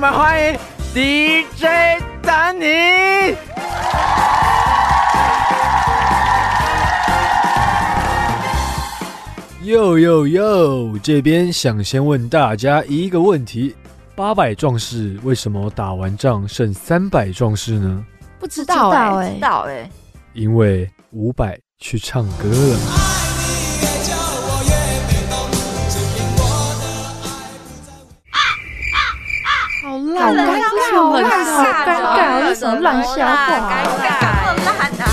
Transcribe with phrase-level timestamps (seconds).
[0.00, 0.58] 们欢迎
[0.94, 2.64] DJ 丹尼。
[9.64, 10.98] 哟哟哟！
[11.02, 13.76] 这边想先问大家一个问题：
[14.16, 18.02] 八百壮士为什么打完仗剩三百壮士呢？
[18.38, 19.90] 不知道哎、哎知道哎、
[20.32, 23.19] 因为五百去唱歌了。
[30.18, 31.62] 好好烂啊！
[31.86, 33.50] 尴尬，尴尬，什么烂笑话尴？
[33.60, 34.18] 尬，
[34.56, 35.04] 这么烂啊！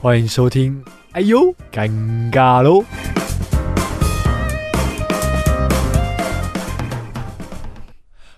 [0.00, 0.82] 欢迎收听。
[1.12, 1.90] 哎呦，尴
[2.32, 2.84] 尬喽！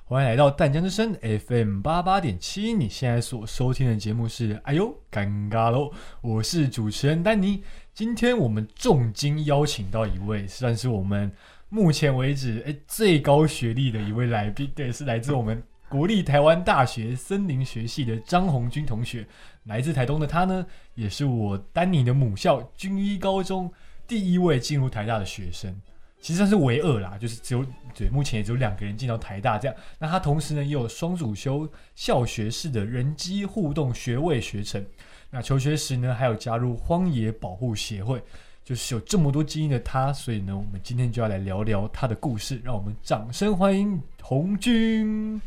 [0.05, 1.15] 欢迎来到淡江之声
[1.47, 5.85] FM 八八点七，你现在所收听的节目是《哎呦尴尬喽》，
[6.21, 7.63] 我是主持人丹尼。
[7.93, 11.31] 今天我们重金邀请到一位，算是我们
[11.69, 19.27] 目前为止哎最高学历的一位来宾，对，是来自我们国立台湾大学森林学系的张红军同学。
[19.65, 23.71] 来自台东的他呢，也是我丹尼的母校军医高中
[24.07, 25.79] 第一位进入台大的学生，
[26.21, 29.77] 其实算是唯二啦，就是只有对目前也只有两个人进到台大这样。
[29.99, 34.85] 那他同时呢也有双主修校学士的人机互动学位学程，
[35.31, 38.23] 那求学时呢还有加入荒野保护协会。
[38.63, 42.61] 就是有这么多基因的他，所以呢，我们今天就要来聊聊他的故事。
[42.63, 45.41] 让我们掌声欢迎红军。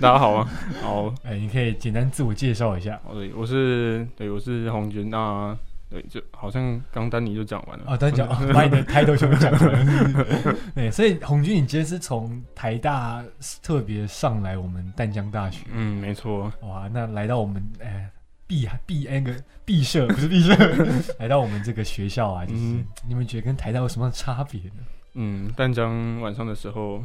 [0.00, 0.50] 大家好啊，
[0.82, 3.00] 好， 哎，你可以简单自我介绍一下。
[3.36, 5.56] 我是对，我是红军，那
[5.90, 7.84] 对，就好像刚丹尼就讲完了。
[7.88, 9.82] 哦，等讲，哦把你的 title 全部讲出来。
[10.74, 13.24] 对，所以红军，你今天是从台大
[13.62, 18.06] 特别上来我们淡江大学，嗯，没错，哇，那来到我们哎
[18.46, 20.54] 毕毕那个毕设不是毕设，
[21.18, 22.84] 来到我们这个学校啊，就是、嗯。
[23.06, 24.84] 你们觉得跟台大有什么差别呢？
[25.14, 27.02] 嗯，淡江晚上的时候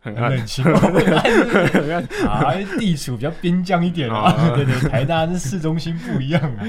[0.00, 2.02] 很暗，很冷清， 很暗。
[2.26, 6.64] 啊，地处比较边疆一点啊，啊对对，台大跟市中心不一样啊。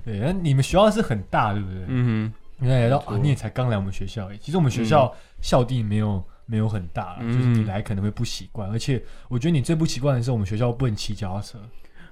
[0.04, 1.84] 对，那你们学校是很大，对不对？
[1.88, 4.28] 嗯你看来到啊，你也才刚来我们学校。
[4.38, 8.70] 其实我们学校校地没有没有很大就是你来可能会不习惯。
[8.70, 11.58] 而且我觉得你最不习惯的是我们学校不能骑脚踏车。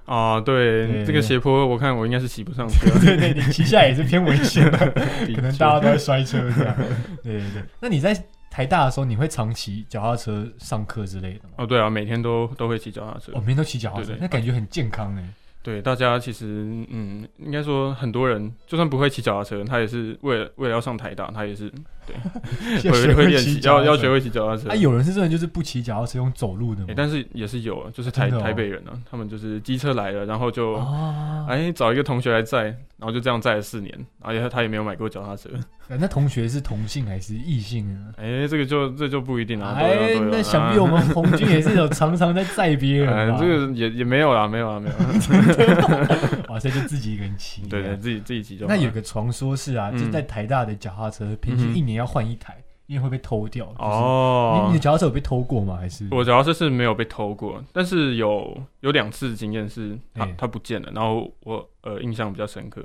[0.07, 4.77] 哼，啊，对，对这个斜坡我看我应该是骑不上去了， 对对，你骑下来也是偏危险的，
[5.35, 6.75] 可能大家都会摔车这样。
[7.21, 8.11] 对对对，那你在
[8.49, 11.49] 台大的时候，你会常骑脚踏车上课之类的吗？
[11.57, 15.23] 哦，对啊，每天都都会骑脚踏车哦，每天都骑脚踏车那感觉很健康哎。
[15.61, 16.45] 对，大家其实
[16.89, 21.71] 嗯，应该说很多人就算不会骑脚踏车，他也是为了为了要上台大，他也是
[22.83, 24.75] 会会会练习，要要学会骑脚踏车啊，。
[24.75, 26.93] 有人是真的就是不骑脚踏车，用走路的吗欸？
[26.95, 32.63] 但是也是有啊，就是台、台北人啊，他们就是机车来了，然后就啊，哎、找一个同学来载，
[32.97, 35.49] 然后就这样载了四年，而且他也没有买过脚踏车。
[35.99, 38.13] 那同学是同性还是异性呢？
[38.17, 39.65] 哎、这个就这就不一定了。
[39.65, 43.35] 啊哎那想必我们 红军也是有常常在载别人？
[43.39, 46.47] 这个也也没有啦，没有啦，没有啦。
[46.49, 47.63] 哇，所以就自己一个人骑。
[47.63, 47.97] 对对，。
[47.97, 48.71] 自己自己骑就好。
[48.71, 53.65] 那有个传说是啊，嗯就在台大的脚踏车平均一年要换一台，因为会被偷掉。
[53.65, 55.77] 就是你哦你的，脚踏车有被偷过吗？
[55.77, 62.83] 还是我脚踏车是没有被偷过，但是有有两次经验是它哎它不见了，然后我呃印象比较深刻。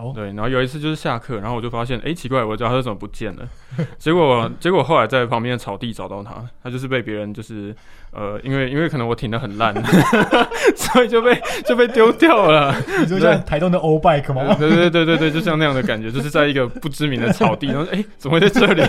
[0.00, 3.46] 哦，对，然后有一次就是下课，然后我就发现，哎，奇怪，我的脚踏车怎么不见了？
[3.98, 7.74] 结果结果后来在旁边的草地找到它，它就是被别人就是
[8.12, 9.74] 呃，因为因为可能我停的很烂，
[10.74, 12.74] 所以就被就被丢掉了。
[13.00, 14.54] 你说像台东的 O Bike 吗？
[14.58, 18.82] 对对对对对，就像那样的感觉，就是在一个不知名的草地，然后哎，怎么会在这里？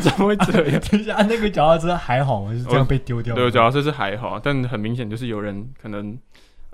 [0.00, 0.80] 怎么会这样？
[0.90, 2.52] 等一下，那个脚踏车还好吗？
[2.52, 3.40] 是这样被丢掉的？
[3.40, 6.16] 对，我脚踏车是还好，但很明显就是有人可能。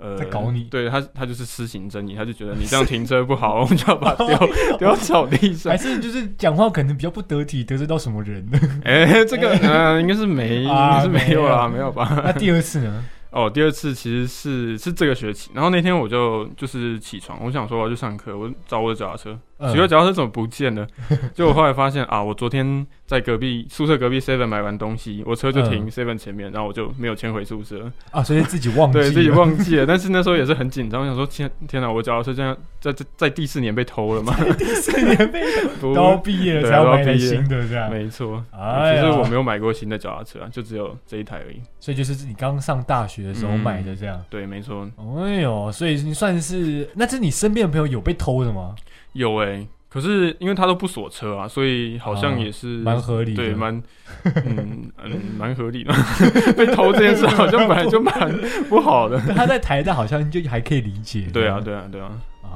[0.03, 4.37] 呃，在搞你对他，他就是施行正义，他就觉得你这样停车不好， 我们就要把它丢
[4.77, 5.77] 丢到草地上还。
[5.77, 8.59] 是就是讲话可能比较不得体，得罪到什么人呢？
[8.83, 12.21] 哎、这个 呃，应该是没，应啊该是没有啦，没有吧？
[12.25, 13.05] 那第二次呢？
[13.31, 19.39] 哦，第二次其实是是这个学期，然后那天我就就是起床，我想说我要去上课，我找我的脚踏车，嗯
[19.71, 20.85] 奇怪脚踏车怎么不见了？
[21.33, 29.85] 就我后来发现啊，我昨天在隔壁宿舍隔壁 Seven 买完东西，我车就停嗯 Seven 前面，然后我就没有牵回宿舍，啊，所以自己忘记了，对自己忘记了。
[29.85, 34.35] 但是那时候也是很紧张，我想说天天哪，我脚踏车这样在在在第四年被偷了吗？
[34.57, 35.41] 第四年被
[35.79, 37.89] 不都要毕业了对才要买新的，这样。
[37.89, 41.61] 没错，其实我没有买过新的脚踏车啊，就只有这一台而已。
[41.79, 44.21] 所以就是你刚上大学的时候嗯买的这样。
[44.29, 44.89] 对，没错，
[45.19, 48.75] 哎呦，所以你算是，那这是你身边的朋友有被偷的吗？
[49.13, 53.75] 有哎、可是因为他都不锁车啊，所以好像也是蛮合理的对，蛮
[54.45, 55.93] 嗯嗯蛮合理的。
[56.57, 58.13] 被偷这件事好像本来就蛮
[58.69, 59.19] 不好的。
[59.35, 61.27] 他在台大好像就还可以理解。
[61.31, 62.11] 对啊，对啊，对啊，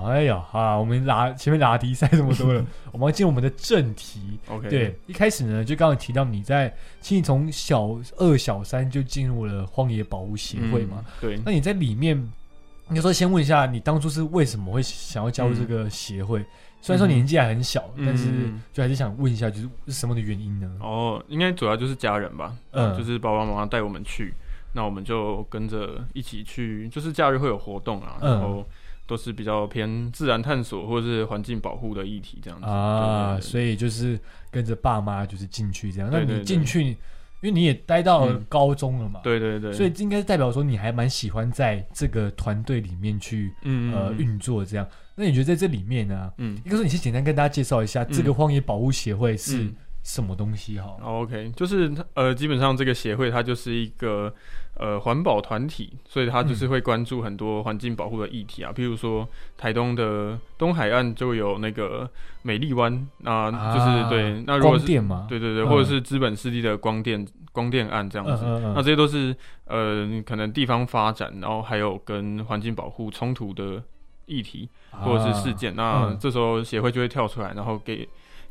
[0.06, 4.40] 哎呀，好啦，我们拿前面拿题赛这么多了，我们要进入我们的正题。
[4.48, 10.98] OK，对，一开始呢，就刚刚提到你在，其实你从小二、小三就进入了荒野保护协会嘛。
[11.00, 12.32] 嗯对，那你在里面，
[12.90, 16.46] 应该说先问一下，你当初是为什么会想要加入这个协会？
[16.80, 20.72] 虽然说年纪还很小，嗯但是嗯就还是想问一下，就是是什么的原因呢？
[20.80, 22.96] 哦，应该主要就是家人吧，嗯。
[22.98, 24.34] 就是爸爸妈妈带我们去，
[24.74, 28.32] 那我们就跟着一起去，就是假日会有活动啊，嗯。
[28.32, 28.66] 然后
[29.08, 32.66] 都是比较偏自然探索或者是环境保护的议题这样子。
[32.68, 34.18] 啊，所以就是
[34.52, 36.10] 跟着爸妈就是进去这样。
[36.12, 36.96] 那你进去，
[37.42, 44.88] 因为你也待到高中了嘛，，对对对，所以应该代表说你还蛮喜欢在这个团队里面去嗯嗯呃运作这样。
[45.16, 46.32] 那你觉得在这里面呢？
[46.38, 46.56] 嗯。
[46.58, 49.76] 应该说你先简单跟大家介绍一下这个荒野保护协会是嗯。
[50.04, 50.96] 什么东西哈？
[51.02, 54.34] 哦 OK，就是呃，基本上这个协会它就是一个
[54.80, 56.48] 呃环保团体，所以它嗯。
[56.48, 59.28] 就是会关注很多环境保护的议题啊，譬如说
[59.58, 62.10] 台东的东海岸就有那个
[62.42, 68.46] 美丽湾，那、就是啊对，那如果是光电嘛，对对对，嗯或者是资本势力的光电光电案这样子，
[68.76, 69.36] 那这些都是
[69.66, 73.82] 呃可能地方发展，然后还有跟环境保护冲突的
[74.28, 76.18] 议题或者是事件，那嗯。
[76.20, 78.08] 这时候协会就会跳出来，然后给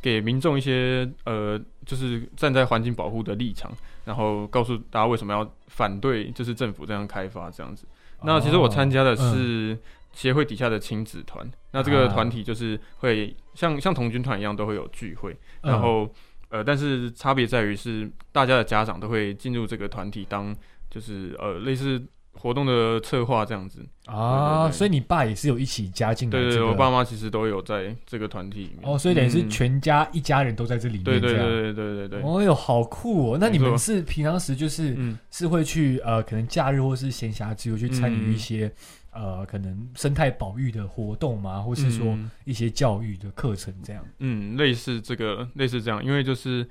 [0.07, 3.73] 给民众一些呃，就是站在环境保护的立场，
[4.05, 7.85] 然后告诉大家为什么要反对，就是政府这样开发这样子。
[8.23, 9.77] 那其实我参加的是
[10.13, 15.33] 协会底下的亲子团，那这个团体就是会像像童军团一样都会有聚会，
[15.63, 15.73] 嗯。
[15.73, 16.09] 然后
[16.51, 20.55] 呃，但是差别在于是大家的家长都会进入这个团体当
[20.89, 22.01] 就是呃类似
[22.39, 23.85] 活动的策划这样子。
[24.07, 28.81] 啊，所以你爸也是有一起加进来对对对，我爸妈其实都有在这个团体里面。
[28.83, 32.23] 哦，所以等于是嗯全家一家人都在这里面，对对对对对对对。
[32.23, 33.39] 哦哟，好酷哦！
[33.41, 38.73] 那你们是平常时就是、嗯，是会去呃，可能假日或是闲暇之余去参与一嗯些、
[39.11, 41.61] 呃，可能生态保育的活动吗？
[41.61, 44.05] 或是说嗯一些教育的课程这样？
[44.21, 46.65] 嗯，类似这个，类似这样，因为就是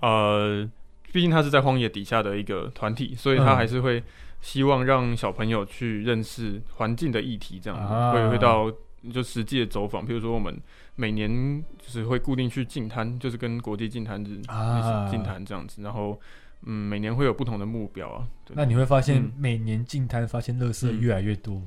[0.00, 0.66] 呃，
[1.12, 4.02] 毕竟他是在荒野底下的一个团体，所以他嗯还是会
[4.40, 8.72] 希望让小朋友去认识环境的议题，这样会会到
[9.12, 10.60] 就实际的走访，比如说我们
[10.96, 16.20] 每年就是会固定去净滩，就是跟国际净滩日啊净滩这样子，然后
[16.66, 18.28] 嗯，每年会有不同的目标啊。
[18.44, 21.62] 对那你会发现嗯每年净滩发现垃圾嗯越来越多，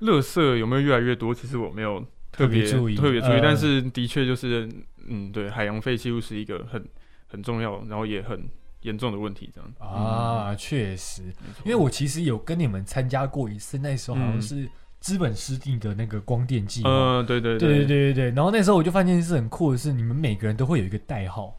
[0.00, 1.34] 垃圾有没有越来越多？
[1.34, 2.00] 其实我没有
[2.32, 4.66] 特别特别注意特别注意，呃但是的确就是，
[5.06, 6.82] 嗯，对，海洋废弃物是一个很
[7.26, 8.48] 很重要，然后也很
[8.82, 11.22] 严重的问题，这样啊，确实。
[11.64, 14.68] 因为我其实有跟你们参加过一次，那时候好像是
[15.00, 16.90] 资本私定的那个光电计划。
[16.90, 18.30] 嗯，对对对对对对对。
[18.30, 21.56] 然后那时候我就发现是很酷的是，你们每个人都会有一个代号。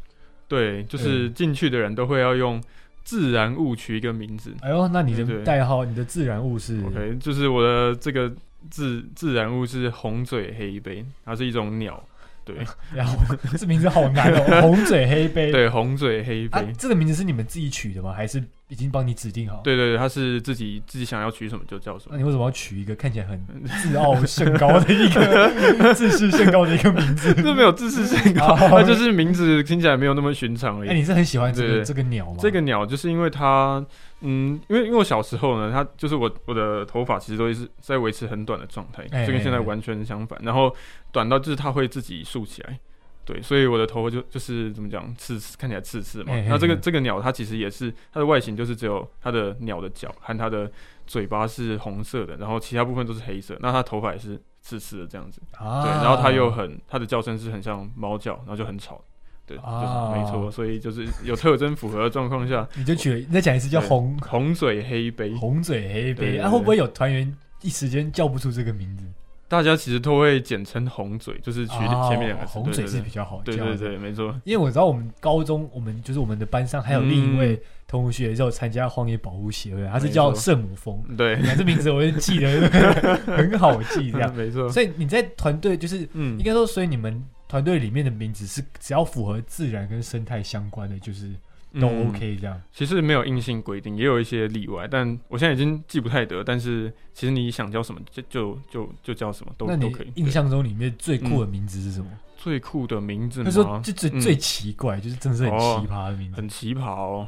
[0.48, 2.62] 对，就是进去的人都会要用
[3.04, 4.54] 自然物取一个名字。
[4.62, 8.32] 哎呦，那你的代号，你的自然物是？OK，就是我的这个
[8.70, 12.04] 自自然物是红嘴黑杯，它是一种鸟。
[12.44, 12.56] 对
[12.94, 13.18] 然后
[13.58, 15.52] 这名字好难哦， 红嘴黑杯。
[15.52, 18.12] 对，红嘴黑啊背。，这个名字是你们自己取的吗？
[18.14, 19.62] 还是已经帮你指定好？。
[19.64, 22.12] 对对对，他是自己自己想要取什么就叫什么。
[22.12, 23.40] 那你为什么要取一个看起来很
[23.82, 27.34] 自傲甚高的一个 自视甚高的一个名字？
[27.36, 30.90] 这没有自视甚高，就是名字听起来没有那么寻常而已。
[30.90, 32.38] 哎，你是很喜欢这个这个鸟吗？
[32.40, 33.86] 这个鸟就是因为它，
[34.22, 40.40] 嗯，因为因为我小时候呢，它就是我我的头发其实都是在维持很短的状态，哎这跟现在完全相反。
[40.44, 40.74] 然后
[41.12, 42.80] 短到就是它会自己竖起来，
[43.26, 46.46] 对，所以我的头发就就是怎么讲，刺刺看起来刺刺嘛哎。
[46.50, 50.72] 那这个这个鸟它其实也是它的外形就是只有它的鸟的脚和它的
[51.08, 53.58] 嘴巴是红色的，然后其他部分都是黑色。
[53.60, 59.04] 那它头发也是刺刺的这样子，啊，对，然后它又很它的叫声是很像猫叫，然后就很吵。
[59.46, 69.06] 对，就是啊没错，所以就是有特征符合的状况下， 你就取了，你再讲一次叫对红红嘴黑杯，红嘴黑背，对对啊，会不会有团员一时间叫不出这个名字？
[69.48, 72.54] 大家其实都会简称红嘴，就是取哦前面两个字。
[72.54, 73.58] 红嘴是比较好叫的。
[73.58, 74.34] 对对对，没错。
[74.46, 81.04] 因为我知道我们高中，我们就是我们的班上还有另一位同学也是有参加荒野保护协会，他是叫圣母峰。
[81.18, 82.62] 对，你看这名字我就记得
[83.28, 84.34] 很好记，这样。
[84.34, 84.70] 没错。
[84.72, 87.22] 所以你在团队就是嗯应，该说，所以你们
[87.52, 91.30] 团队里面的名字是只要符合自然跟生态相关的，就是
[91.74, 92.62] 都嗯 OK 这样。
[92.72, 96.42] 其实没有硬性规定，也有一些例外，但我现在已经记不太得。
[96.46, 100.14] 但是其实你想叫什么就就就就叫什么都都可以。
[100.16, 102.10] 印象中里面最酷的名字是什么？
[102.38, 103.82] 最酷的名字他说吗？
[103.82, 106.38] 嗯就最最奇怪，就是真的是很哦奇葩的名字。
[106.38, 107.28] 很奇葩哦，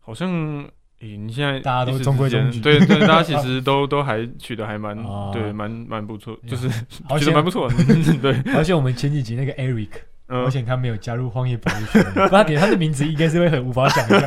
[0.00, 0.68] 好像。
[1.04, 6.66] 诶，你现在大家都一时中规之间中矩对对，大家其 实都都还取得还蛮哦对，蛮蛮不错，就是
[7.08, 7.74] 好险觉得蛮不错的，
[8.22, 9.90] 对，而且我们前几集那个 Eric
[10.28, 14.20] 嗯而且他没有加入荒野保护学，不然他点他的名字应该是会很无法想象。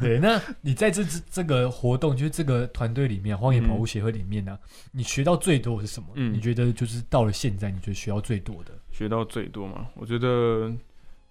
[0.00, 4.58] 对，那你在这这这个活动，就是这个团队里面，荒野保护协会里面呢、
[4.90, 6.08] 你学到最多的是什么？
[6.14, 8.72] 嗯你觉得就是到了现在，你觉得学到最多的？
[8.90, 9.86] 学到最多嘛？
[9.94, 10.72] 我觉得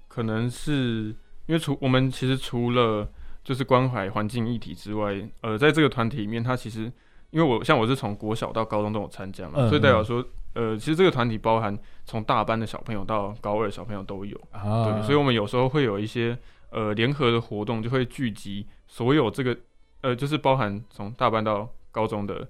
[0.07, 1.11] 可能是
[1.47, 3.07] 因为除我们其实除了
[3.43, 6.91] 就是关怀环境议题之外，呃，在这个团体里面，它其实
[7.29, 16.37] 因为我像我是从国小到高中都有参加嘛，嗯所以代表说，呃，其实这个团体包含从大班的小朋友到高二的小朋友都有，啊，对，所以我们有时候会有一些
[16.71, 19.55] 呃联合的活动，就会聚集所有这个
[20.01, 22.47] 呃，就是包含从大班到高中的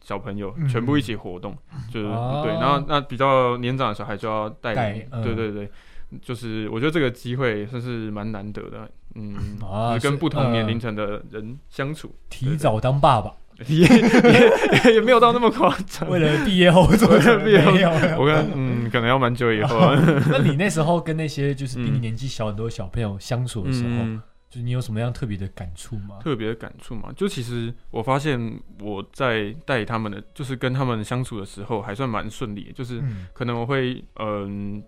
[0.00, 1.56] 小朋友嗯全部一起活动，
[1.90, 5.22] 就是、哦对，然后那比较年长的小孩就要带领，嗯。
[5.22, 5.70] 对对对，
[6.22, 13.32] 就是我觉得这个机会算是蛮难得的，嗯， 啊就是跟不同年龄嗯层的人相处，提早当爸爸，
[13.66, 16.08] 也也 也没有到那么夸张。
[16.10, 19.94] 为了毕业后做为了毕业后没有我看，嗯，可能要蛮久以后。
[20.30, 26.16] 那你那时候跟那些就是比你嗯年纪小很多小朋友相处的时候，嗯，就是你有什么样特别的感触吗？
[26.22, 34.82] 特别的感触嘛，就其实我发现我在带他们的，就是跟他们相处的时候，还算蛮顺利的，就是嗯可能我会嗯、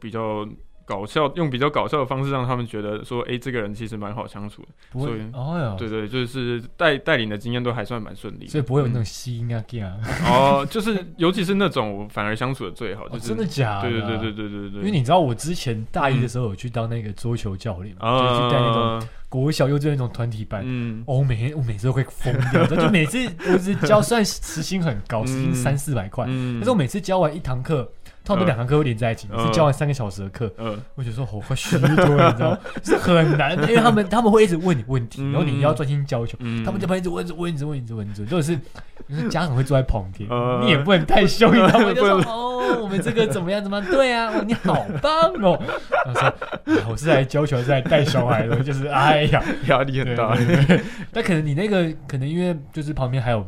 [0.00, 0.46] 比较
[0.86, 4.68] 搞笑，用比较搞笑的方式让他们觉得说，哎、这个人其实蛮好相处的。
[4.92, 5.58] 不会哦。
[5.58, 9.96] 哟，对对，就是带带领的经验都还算蛮顺利，所以不会有那种嗯吸音啊、啊，
[10.28, 13.90] 哦，就是尤其是那种我反而相处的最好， 就哦是、真的假的？
[13.90, 14.70] 对对对对对对。
[14.72, 20.62] 对，因为你知道我之前大一的时候有去当那个桌球教练嘛，啊，就是去带那种国小幼稚园那种团体班。
[20.66, 21.02] 嗯。
[21.06, 23.18] 哦，我每天我每次都会疯掉，就每次
[23.50, 27.90] 我只教，虽然时薪很高， 时薪嗯三四百块，嗯，可是我每次教完一堂课，
[28.24, 30.50] 通常都嗯两堂课会连在一起，每次嗯教完三个小时的课，
[30.94, 32.58] 我觉得说我快虚脱了，你知道吗？
[32.82, 38.56] 是很难，因为他们他们会一直问你问题，嗯然后你要专心教球，嗯，他们就会一直问，一直问，一直问，一直问，一直问，就是
[39.08, 41.84] 就是家长会坐在旁边，呃你也不能太凶，你知道吗？
[41.84, 43.90] 不就说 哦，我们这个怎么样怎么样？
[43.90, 45.12] 对啊，哦你好棒
[45.42, 45.60] 哦。
[46.04, 46.28] 然后说
[46.64, 48.56] 哎我是来教球，还是来带小孩的？
[48.64, 50.80] 就是哎呀，压力很大，对对对
[51.12, 53.46] 但可能你那个可能因为就是旁边还有，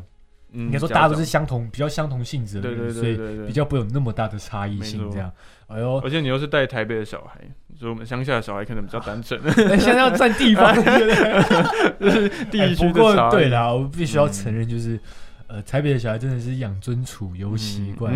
[0.52, 5.30] 应应该说大家都是相同比较相同性质的人，对对所以比较不会有那么大的差异性这样。
[5.66, 7.40] 哎呦，而且你又是带台北的小孩，
[7.76, 10.84] 所以我们乡下的小孩可能比较单纯， 哎现在要占地方，对
[12.00, 12.28] 不对？
[12.50, 14.98] 地区哎不过对啦，我必须要承认，就是、
[15.48, 18.14] 呃，台北的小孩真的是养尊处优习惯。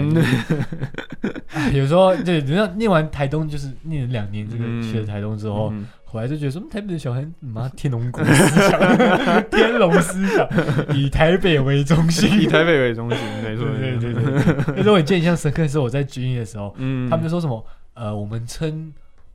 [1.75, 4.80] 有时候对，你像念完台东，就是念了两年这个嗯。
[4.82, 5.72] 去了台东之后，
[6.11, 8.35] 嗯回来就觉得说，嗯台北的小孩妈天龙国思
[8.69, 8.81] 想，
[9.50, 10.49] 天龙思想，
[10.97, 12.29] 以台北为中心。
[12.40, 14.64] 以台北为中心，没错，对对对对对。
[14.76, 17.64] 那时候我印象深刻的是我在军营的时候，嗯，他们就说什么
[17.95, 18.93] 呃，我们称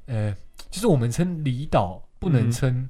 [0.08, 0.34] 呃，
[0.70, 2.90] 就是我们称离岛不能嗯称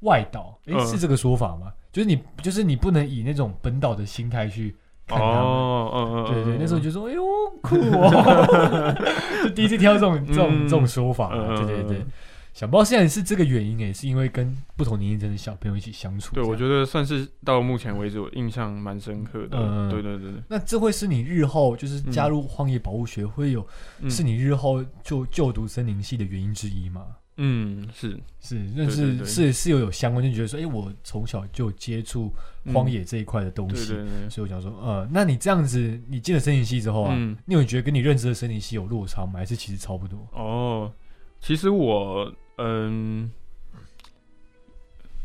[0.00, 1.72] 外岛，哎，嗯是这个说法吗？
[1.92, 4.74] 就是你就是你不能以那种本岛的心态去
[5.06, 5.34] 看他们。
[5.34, 7.22] 哦，嗯嗯，对对，那时候就就说：“哎呦，
[7.62, 8.94] 酷哦！”
[9.44, 12.06] 就第一次听到这种这种嗯这种说法对对对，
[12.56, 16.34] 想不到现在是这个原因诶，是因为跟不同年龄层的小朋友一起相处。
[16.34, 23.66] 对，我觉得算是到目前为止我印象蛮深刻的，嗯对对对对，那这会是你日后就是加入荒野保护学会有，
[24.00, 24.10] 嗯。
[24.10, 27.04] 是你日后就就读森林系的原因之一吗？
[27.36, 28.18] 嗯是。
[28.40, 29.26] 是，认对识对。
[29.26, 32.32] 是是有有相关，就觉得说，哎、我从小就接触
[32.72, 33.92] 荒野这一块的东西，
[34.30, 37.36] 所以我想说，呃，那你这样子，你进了森林系之后啊，嗯。
[37.44, 39.34] 你有觉得跟你认知的森林系有落差吗？
[39.34, 40.26] 还是其实差不多？
[40.32, 40.90] 哦，
[41.38, 43.30] 其实我嗯。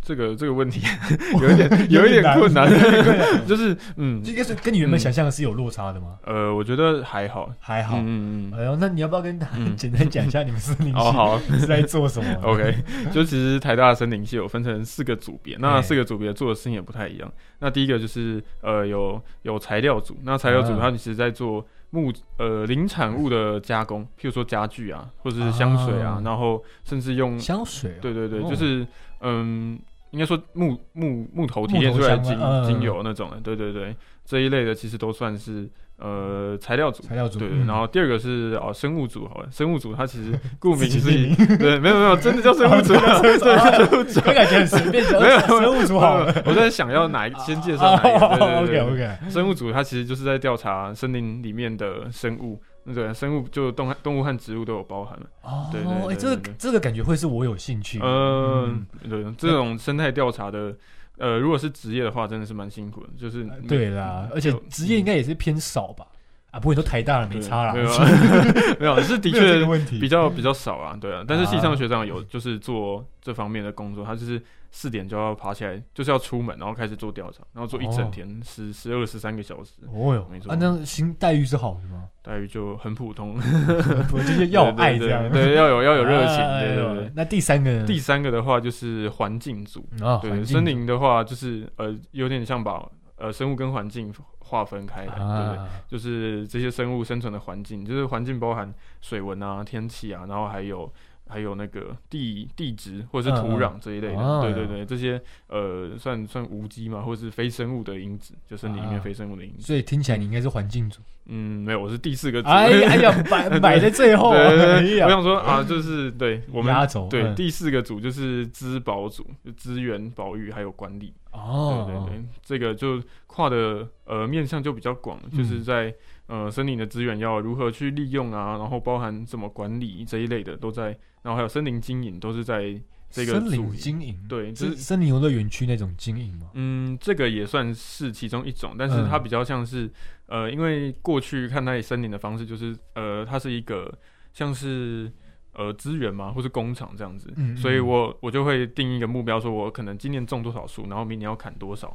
[0.04, 0.82] 这个这个问题
[1.40, 2.68] 有一点有一点困难，
[3.46, 4.20] 就是嗯。
[4.26, 6.18] 应该是跟你原本想象的是有落差的吗？
[6.26, 7.98] 呃，我觉得还好，还好。
[7.98, 9.78] 嗯嗯嗯，哎呦，那你要不要跟大家嗯。
[9.78, 11.40] 简单讲一下你们森林系哦好。
[11.40, 12.76] 是在做什么，OK，
[13.14, 15.82] 就其实台大的森林系有分成四个组别，那哎。
[15.84, 17.32] 四个组别做的事情也不太一样。
[17.60, 20.80] 那第一个就是呃有有材料组，那材料组啊。
[20.82, 28.00] 它其实在做木呃林产物的加工，譬如说家具啊，或者是香水啊，啊然后甚至用香水、哦？
[28.02, 28.86] 对对对，哦就是
[29.20, 29.80] 嗯，
[30.12, 33.96] 应该说木木木头提炼出来的精精油那种的，对对对，
[34.26, 35.70] 这一类的其实都算是
[36.02, 37.04] 呃材料组。
[37.04, 37.40] 材料组。
[37.40, 46.34] 对，嗯然后第二个是哦生物组好了，生物组它其实 顾名思义，对，没有没有，真的叫生物组，哦对，生物组，我感觉很随便， 没有生物组好了。
[46.46, 55.26] 我在想要哪一先介绍哪一个，对对对 OK 对 OK，生物组它其实就是在调查森林里面的生物，那个生物就动动物和植物都有包含了。
[55.44, 58.06] 哦，对对哎，这个这个感觉会是我有兴趣的。
[58.06, 60.74] 嗯，对，这种生态调查的，
[61.22, 66.06] 呃，如果是职业的话，真的是蛮辛苦的，就是对啦，而且就职业应该也是偏少吧？
[66.50, 68.06] 啊，不过你都台大了，没差啦，没有啊
[68.80, 69.64] 没有，是的确
[70.00, 71.24] 比较比较少啊，对啊。
[71.28, 82.08] 但是系上的学长有就是做这方面的工作，他就是四点就要爬起来，就是要出门，然后开始做调查，然后做一整哦天，十十二十三个小时，哦哟没，错啊，那薪待遇是好的吗？
[82.22, 83.36] 待遇就很普通，
[84.10, 87.12] 不就是要有爱这样，对，要有要有热情，对对对。
[87.14, 87.86] 那第三个呢？
[87.86, 92.88] 第三个的话就是环境组，啊，对，森林的话就是呃有点像把
[93.18, 95.58] 呃生物跟环境划分开来，对不对？
[95.58, 100.92] 啊，就是这些生物生存的环境，就是环境包含水文啊、天气啊，然后还有
[101.32, 109.62] 还有那个地地质或者是土壤这一类的，对对对，这些呃算算无机嘛，或者是非生物的因子，就身体里面啊非生物的因子。
[109.66, 111.00] 所以听起来你应该是环境组。
[111.28, 112.50] 嗯，没有，我是第四个组。
[112.50, 116.76] 哎呀 哎呀，摆摆在最后，对对对哎我想说啊，就是对我们
[117.10, 121.14] 对第四个组就是资保组，就资源保育还有管理。
[121.32, 125.94] 哦，对对对，这个就跨的呃面向就比较广，嗯就是在
[126.32, 130.86] 呃森林的资源要如何去利用啊，然后包含怎么管理这一类的都在，
[131.22, 132.74] 然后还有森林经营都是在
[133.10, 133.76] 这个森林组。
[133.76, 136.50] 经营，对，就是是森林游乐园区那种经营吗？
[136.54, 139.92] 嗯，这个也算是其中一种，但是它嗯比较像是、
[140.28, 143.94] 呃，因为过去看待森林的方式就是呃，它是一个
[144.34, 145.12] 像是。
[145.54, 151.94] 呃，资源嘛，或是工厂这样子，嗯嗯所以我我就会定一个目标，说我可能今年种多少树，然后明年要砍多少，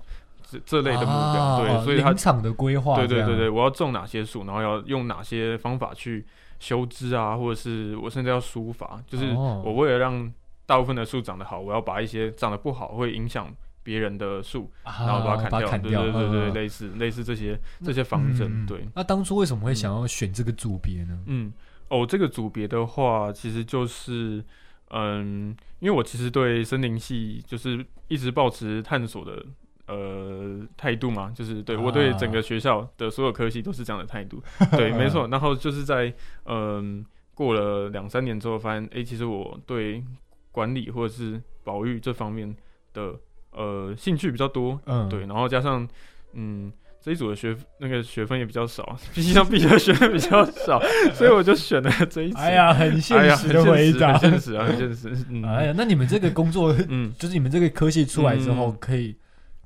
[0.48, 6.24] 这这类的目标，啊对，所以它林场的规划，对对对对，，我要种哪些树，然后要用哪些方法去
[6.60, 9.62] 修枝啊，或者是我甚至要疏伐，就是哦。
[9.64, 10.32] 我为了让
[10.64, 21.18] 大部分的树长得好，我要把一些长得不好会影响别人的树，然然后把它砍掉，对对对类似类似这些这些方针，对，那当初为什么会想要选这个组别呢？
[21.26, 21.52] 嗯，
[21.88, 24.44] 哦，这个组别的话，其实就是，
[24.90, 29.44] 嗯，因为我其实对森林系就是一直保持探索的
[29.86, 35.28] 呃态度嘛，就是对我对整个学校的所有科系都是这样的态度，对，没错。
[35.30, 36.12] 然后就是在
[36.46, 40.02] 嗯过了两三年之后，发现，哎，其实我对
[40.50, 42.54] 管理或者是保育这方面
[42.92, 43.14] 的
[43.52, 45.86] 呃兴趣比较多，嗯，对，然后加上
[46.32, 50.80] 嗯这一组的学那个学分也比较少，毕竟上毕业的学分比较少，
[51.14, 52.38] 所以我就选了这一组。
[52.38, 54.18] 哎呀，很哎现，实的回答。
[54.18, 55.24] 很现实啊，很现实。
[55.30, 59.14] 嗯，哎呀，那你们这个工作，嗯，就是你们这个科系出来之后，嗯可以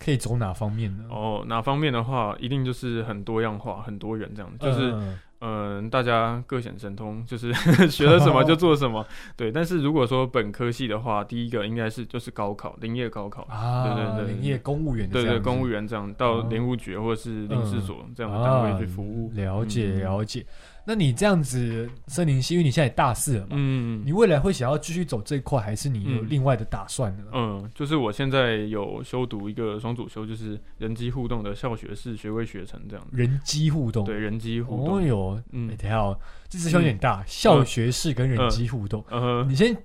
[0.03, 1.05] 可以走哪方面呢？
[1.11, 7.53] 哦，哪方面的话，一定就是很多样化、很多元这样，就是嗯嗯、大家各显神通， 就是
[7.89, 9.07] 学了什么就做什么。
[9.37, 13.43] 对，但是如果说本科系的话，第一个应该是就是高考，林业高考。
[13.45, 19.31] 啊，对对对林业公务员的对对，公务员这样到哦林务局或者是林事所这样的单啊位去服务。
[19.35, 20.45] 了解嗯了解。
[20.91, 26.27] 那你这样子，森林系，因为你现在也大四了嘛，嗯，你未来会想要继续走这一块，还是你有嗯。
[26.29, 27.23] 另外的打算呢？
[27.33, 33.07] 嗯，就是我现在有修读一个双主修，就是人机互动的校学士学位学程这样。
[33.13, 34.97] 人机互动，对，人机互动。
[34.97, 35.71] 哦哟，嗯。
[35.71, 39.77] 哎，等一下哦，这支有点大，校学士跟人机互动，呃，你先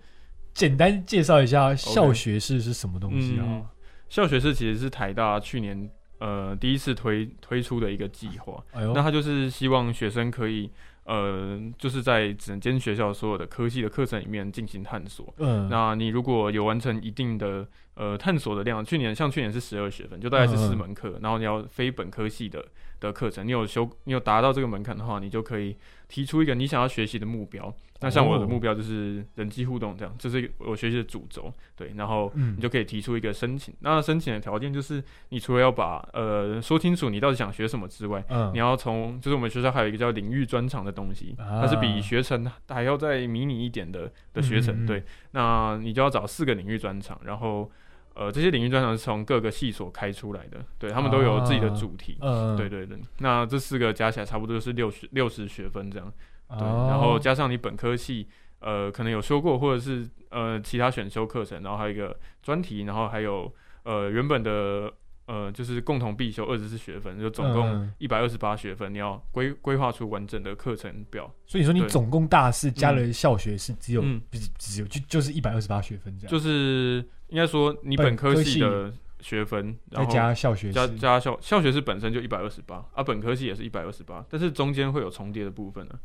[0.55, 3.45] 简单介绍一下校学士是什么东西啊？
[3.45, 3.65] 嗯
[4.07, 5.89] 校学士其实是台大去年
[6.19, 10.69] 呃第一次推推出的一个计划，哎呦，那他就是希望学生可以
[11.05, 15.33] 呃就是在整间学校所有的科系的课程里面进行探索。
[15.37, 22.65] 嗯，那你如果有完成一定的呃探索的量，去年像去年是十二学分，就大概是四嗯嗯门课，然后你要非本科系的
[22.99, 25.75] 的课程，你有修你有达到这个门槛的话，你就可以
[26.07, 27.73] 提出一个你想要学习的目标。
[28.01, 33.73] 那像我的哦目标就是人机互动这样，这是我学习的主轴，对，然后嗯你就可以提出一个申请。
[33.79, 44.85] 那申请的条件就是，你除了要把呃说清楚你到底想学什么之外，嗯你要从就是我们学校还有一个叫领域专长的东西，它是啊比学程还要再迷你一点的的学程。
[44.85, 47.71] 对，那你就要找四个领域专长，然后
[48.15, 52.17] 呃这些领域专长是从各个系所开出来的，对他们都有自己的主题。
[52.21, 56.11] 嗯，对对对，那这四个加起来差不多就是六十六十学分这样。
[56.49, 58.27] 对对，然后加上你本科系，
[58.59, 63.51] 呃，可能有修过，或者是呃其他选修课程，然后还有一个专题，然后还有
[63.83, 64.91] 呃原本的
[65.25, 67.93] 呃就是共同必修二十四学分，就总共嗯。
[67.97, 71.31] 一百二十八学分，你要规规划出完整的课程表。
[71.45, 74.21] 所以说你总共大四加了校学是只有嗯。
[74.31, 78.51] 只只有就就是一百二十八学分这样，就是应该说你本本科科系。
[78.51, 85.99] 系的学分，再然后加校学加加校校学是本身就一百二十八，啊本科系也是一百二十八，但是中间会有重叠的部分呢。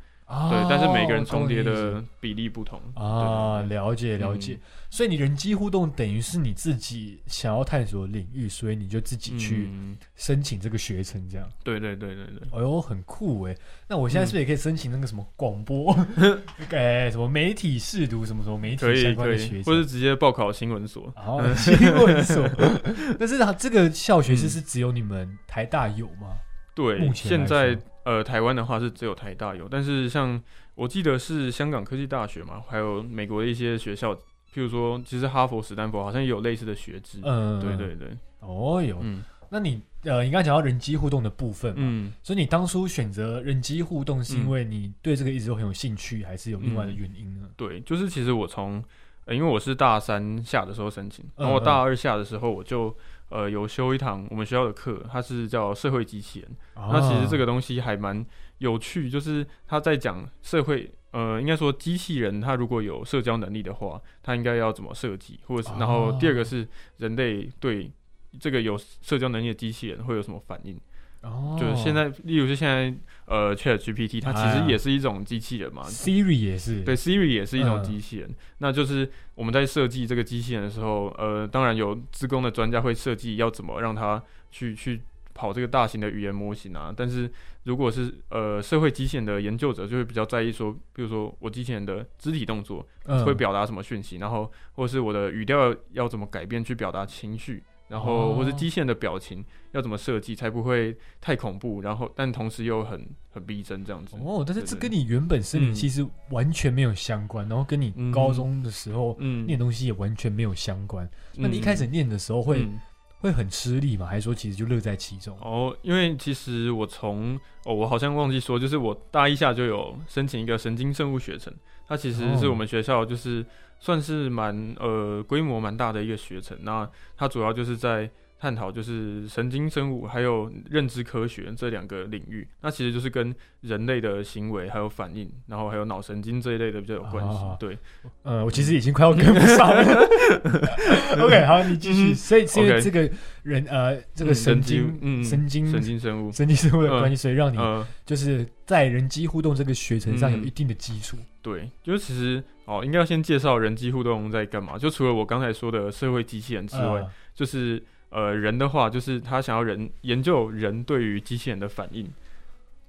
[0.48, 4.56] 对，但是每个人重叠的比例不同啊，了解了解。
[4.88, 11.48] 所以你人机互动等于是你自己想要探索的领域，所以你就自己去嗯申请这个学程，这样。
[11.64, 12.48] 对对对对对。
[12.52, 13.56] 哎呦，很酷哎！
[13.88, 15.96] 那我现在是不是也可以申请那个什么广播，
[16.70, 19.64] 哎，什么媒体试读，什么什么媒体相关，的学程？
[19.64, 21.12] 或是直接报考新闻所。
[21.16, 22.48] 哦，新闻所。
[23.18, 26.36] 但是它这个校学士是只有你们台大有吗？
[26.74, 30.40] 对目，前现在说呃，台湾的话是只有台大有，但是像
[30.74, 34.20] 我记得是香港科技大学嘛，还有美国的一些学校，譬
[34.56, 37.20] 如说，其实哈佛、史丹佛好像也有类似的学制。
[37.22, 38.08] 嗯，对对对，
[38.40, 39.22] 哦哟，嗯。
[39.52, 47.48] 那你呃，你刚才讲到人机互动的部分嘛，嗯，所以你当初选择人机互动，是因为你对这个一直都很有兴趣，还是有另外的原因呢？
[47.56, 48.82] 对，就是其实我从、
[49.26, 52.96] 呃因为我是大三下的时候申请，然后我大二下的时候我就
[53.30, 56.50] 呃有修一堂我们学校的课，它是叫社会机器人。
[56.76, 58.24] 那其实这个个东西还蛮
[58.58, 67.90] 有趣，就是他在讲社会，呃，应该说机器人它如果有社交能力的话，它应该要怎么设计，或者是，然后第二个是人类对
[68.38, 70.78] 这个有社交能力的机器人会有什么反应？
[71.22, 72.94] 哦，就是现在，例如是现在，
[73.30, 78.28] 呃，Chat GPT 它其实也是一种机器人嘛，Siri 也是对，Siri 也是一种嗯机器人。
[78.58, 85.00] 那就是我们在设计这个机器人的时候，呃，当然有资工的专家会设计要怎么让它去去
[85.32, 86.92] 跑这个大型的语言模型啊。
[86.96, 87.30] 但是
[87.62, 97.62] 如果是呃社会机器人的研究者，就会比较在意说，比如说我机器人的肢体动作嗯会表达什么讯息，然后或是我的语调要怎么改变去表达情绪。
[97.90, 104.16] 然后，哦或者机械的表情要怎么设计才不会太恐怖，然后但同时又很很逼真这样子。
[104.24, 111.08] 哦，但是这跟你原本生理嗯其实完全没有相关，然后跟你嗯高中的时候嗯念东西也完全没有相关。
[111.34, 112.78] 那你一嗯开始念的时候会嗯
[113.18, 114.06] 会很吃力吗？
[114.06, 115.36] 还是说其实就乐在其中？
[115.40, 121.52] 哦，因为其实我从哦，我好像忘记说，就是我大一下就有申请一个神经生物学程，
[121.86, 123.44] 它其实是哦我们学校就是
[123.80, 126.56] 算是蛮呃规模蛮大的一个学程。
[126.62, 137.36] 那它主要就是在探讨就是神经生物还有认知科学这两个领域，那其实就是跟人类的行为还有反应，然后还有脑神经这一类的比较有关系。
[137.36, 137.76] 啊对，
[138.22, 140.08] 呃，我其实已经快要跟不上了。
[141.20, 142.12] OK，好，你继续。
[142.12, 143.10] 嗯所以是因为这个
[143.42, 151.18] 人呃，这个嗯神经嗯神经神经生物，神经生物的嗯关系，所以让你呃，就是在人机互动这个学程上有嗯一定的基础。
[151.42, 154.78] 对，就是其实哦，应该要先介绍人机互动在干嘛。
[154.78, 162.10] 就除了我刚才说的社会机器人之外，呃就是呃人的话，就是他想要人研究人对于机器人的反应。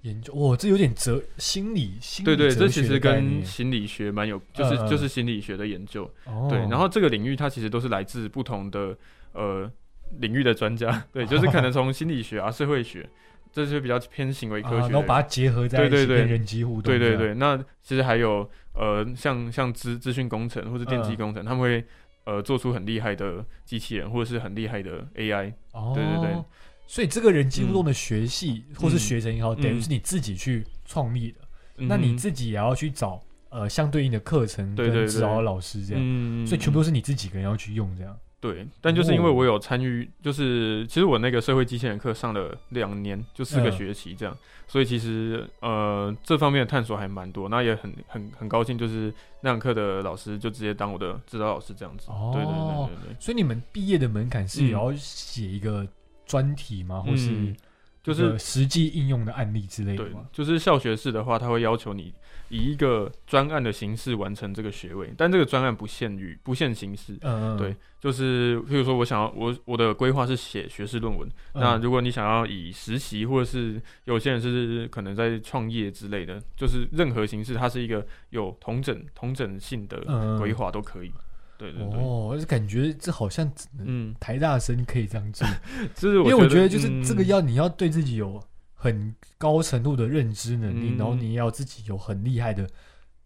[0.01, 6.09] 研究，哇，这有点哲心理心理对对，这其实跟心理学蛮有，就是、就是心理学的研究。
[6.25, 8.97] 哦对，然后这个领域它其实都是来自不同的
[9.33, 9.71] 呃
[10.17, 11.05] 领域的专家。
[11.13, 13.07] 对，就是可能从心理学啊、社会学，
[13.51, 14.77] 这是比较偏行为科学。
[14.77, 16.07] 啊然后把它结合在一起，对对。
[16.07, 16.83] 对跟人机互动。
[16.83, 21.85] 对对，对，那其实还有呃，像像资资讯工程或者电机嗯工程，他们会
[22.25, 25.53] 呃做出很厉害的机器人，或者是很厉害的 AI。
[25.73, 26.43] 哦，对对对。
[26.87, 29.61] 所以这个人机互动的学系、或是学程也好，嗯。
[29.61, 31.39] 等于是你自己去创立的。
[31.77, 36.45] 那你嗯自己也要去找呃相对应的课程对对对跟指导老师这样，嗯。
[36.45, 38.17] 所以全部都是你自己一个人要去用这样。
[38.41, 44.35] 对，但就是因为哦我有参与，就是其实我那个社会机器人课上了两年，就四个嗯学期这样，
[44.67, 52.09] 所以其实呃这方面的探索还蛮多，那也很很很高兴，就是那堂课的老师就直接当我的指导老师这样子。
[52.09, 55.87] 哦对对对对对，所以你们毕业的门槛是嗯也要写一个
[56.25, 56.99] 专题吗？
[57.05, 57.55] 或是嗯
[58.01, 62.11] 就是实际应用的案例之类的对吗？，就是校学士的话，他会要求你
[62.51, 81.11] 以一个专案的形式完成这个学位，但这个专案不限于不限形式，嗯，嗯对，就是譬如说我想要我我的规划是写学士论文，那嗯如果你想要以实习，或者是有些人是可能在创业之类的，就是任何形式，它是一个有同整同整性的嗯规划都可以。
[81.57, 85.47] 对对对，哦，就感觉这好像只能嗯，台大生可以这样做，
[85.93, 87.03] 就是因为我觉得就是嗯。
[87.03, 88.41] 这个要你要对自己有
[88.81, 90.97] 很高程度的认知能力，嗯。
[90.97, 92.67] 然后你也要自己有很厉害的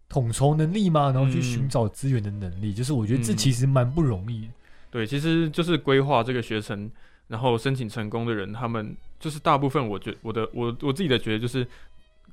[0.06, 4.52] 统筹能力嘛，然后去嗯寻找资源的能力，就是我觉得这嗯其实蛮不容易的。
[4.90, 6.90] 对，其实就是规划这个学程，
[7.26, 11.66] 然后申请成功的人，他们就是大部分，我觉我的我我自己的觉得就是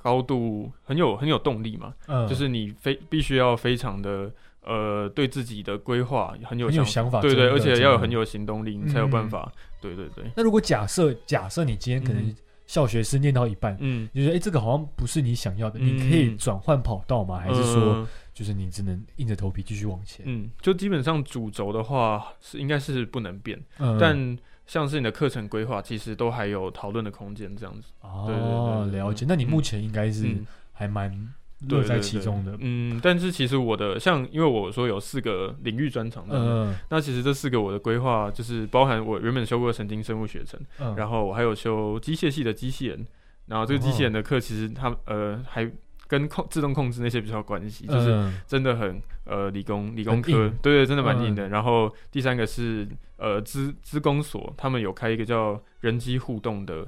[0.01, 4.29] 高度很有很有动力嘛，嗯，就是你非必须要非常的
[4.63, 9.29] 呃对自己的规划很有很有想想法，对对，而且要有很有行动力，你才有办嗯。
[9.29, 9.51] 法。
[9.81, 12.35] 对对对，那如果假设假设你今天可能嗯
[12.73, 17.37] 校学是念到一半，嗯，你觉得哎、诶这个好像不是你想要的，嗯你可以转换跑道吗？
[17.37, 20.25] 还是说呃就是你只能硬着头皮继续往前？
[20.27, 27.89] 嗯，就基本上主轴的话是应该是不能变，嗯但像是你的课程规划，其实都还有讨论的空间，这样子。
[28.01, 29.23] 哦，了解。
[29.29, 31.11] 那你目前应该是嗯，还蛮
[31.69, 32.55] 乐在其中的。
[32.59, 43.05] 嗯，但是其实我的像，因为我说有四个领域专长，的，嗯那其实这四个我的规划就是包含我原本修过神经生物学程，嗯，然后我还有修机械系的机器人，
[43.47, 45.69] 然后这个机器人的课其实它呃还
[46.07, 48.39] 跟控自动控制那些比较有关系，就是嗯。
[48.45, 51.35] 真的很呃理工理工科对对，真的蛮硬嗯。
[51.35, 51.49] 的。
[51.49, 56.85] 然后第三个是呃资资工所，他们有开一个叫人机互动的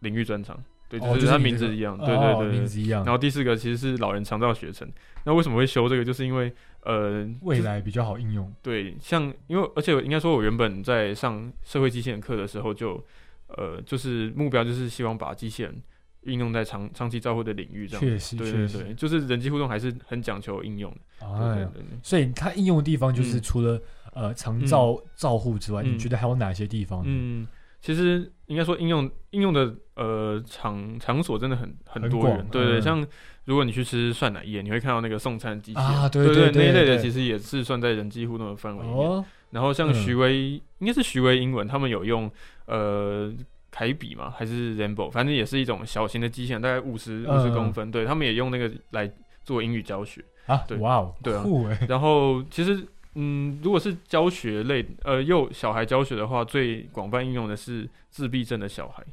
[0.00, 2.58] 领域专长，对，哦就是它名字一样，对对哦对对。
[2.58, 4.90] 名字一样然，后第四个其实是老人肠道学程，
[5.24, 6.04] 那为什么会修这个？
[6.04, 8.50] 就是因为呃，未来比较好应用。
[8.62, 13.04] 对，像因为而且应该说，我原本在上社会机器人课的时候就，
[13.48, 15.82] 呃，就是目标就是希望把机器人
[16.22, 18.00] 应用在长长期照护的领域，这样。
[18.00, 20.98] 确实，对，对对，就是人机互动还是很讲求应用的。
[21.20, 21.98] 对哎呀，对对对。
[22.02, 23.82] 所以它应用的地方就是嗯除了
[24.14, 27.06] 呃长照照护之外，嗯你觉得还有哪些地方呢？
[27.08, 27.46] 嗯，
[27.82, 33.06] 其实应该说应用应用的呃场场所真的很很多人，对对，嗯像
[33.44, 38.98] 如果你去吃涮奶业，你会看到那个送餐机器人对啊对对对那一类的，其实也是算在人机互动的范围里面。
[38.98, 42.30] 哦，然后像嗯徐威，应该是徐威英文，他们有用
[42.66, 43.32] 呃
[43.70, 49.10] 凯比嘛，还是 Rambo，反正也是一种小型的机器人，大概五十五十嗯公分，对他们也用那个来
[49.44, 50.24] 做英语教学。
[50.46, 51.44] 啊，对哇哦，对啊
[51.88, 52.82] 然后其实，
[53.14, 59.04] 嗯，如果是教学类，呃，幼小孩教学的话，最广泛应用的是自闭症的小孩。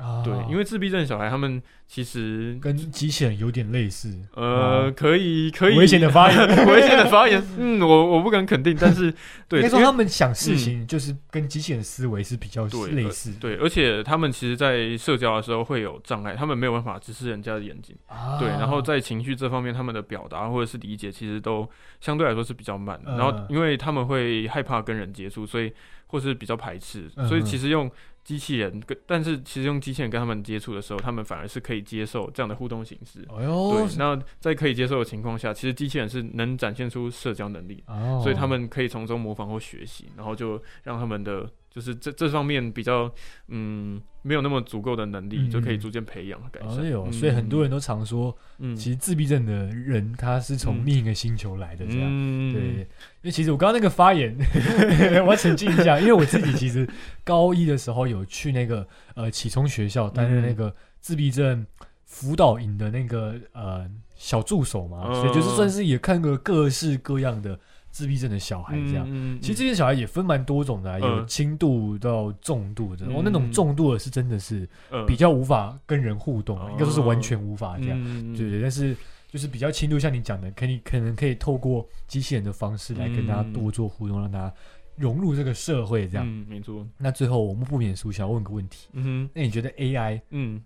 [0.00, 9.12] 啊，对，因为自闭症小孩他们其实跟机器人有点类似，呃，可以可以危险的发言 危险的发言，嗯，我我不敢肯定，但是
[9.48, 21.68] 对，应该说他们想事情就是跟机器人思维是比较对类似，对，而且他们其实，在社交的时候会有障碍，他们没有办法直视人家的眼睛，啊，对，然后在情绪这方面，他们的表达或者是理解，其实都
[22.00, 23.10] 相对来说是比较慢的。
[23.12, 25.72] 嗯然后，因为他们会害怕跟人接触，所以
[26.06, 27.90] 或是比较排斥，嗯所以其实用
[28.24, 33.26] 机器人跟，但是其实用机器人跟他们接触的时候，他们反而是可以接受这样的互动形式。
[33.36, 43.10] 哎呦对，，那在可以接受的情况下，其实机器人是能展现出社交能力，哦，所以他们可以从中模仿或学习，然后就让他们的就是这这方面比较
[43.48, 46.80] 嗯没有那么足够的能力，嗯就可以逐渐培养改善。
[46.80, 48.74] 哎呦，嗯所以很多人都常说，嗯。
[48.74, 50.82] 其实自闭症的人他是从嗯。
[50.84, 52.08] 另一个星球来的，这样。
[52.10, 52.52] 嗯。
[52.52, 52.86] 对，因
[53.22, 54.36] 为其实我刚刚那个发言，
[55.24, 56.88] 我要澄清一下，因为我自己其实
[57.22, 61.64] 高一的时候有去那个呃启聪学校担任那个自闭症
[62.04, 67.58] 辅导营的那个呃小助手嘛，嗯所以就是算是也看过各式各样的
[67.90, 69.06] 自闭症的小孩这样。
[69.08, 73.06] 嗯其实这些小孩也分蛮多种的啊、有嗯轻度到重度的。
[73.06, 77.98] 嗯哦，那种重度的是真的是嗯比较无法跟人互动应该说是完全无法这样。
[78.02, 78.96] 嗯对对，但是
[79.28, 84.52] 就是比较轻度，像你讲的，可以可能可以透过机器人的方式来跟大家多做互动，让大家
[84.96, 86.26] 融入这个社会这样。
[86.26, 86.86] 嗯，没错。
[86.98, 90.60] 那最后我们不免俗想要问个问题，嗯哼，那你觉得 AI 嗯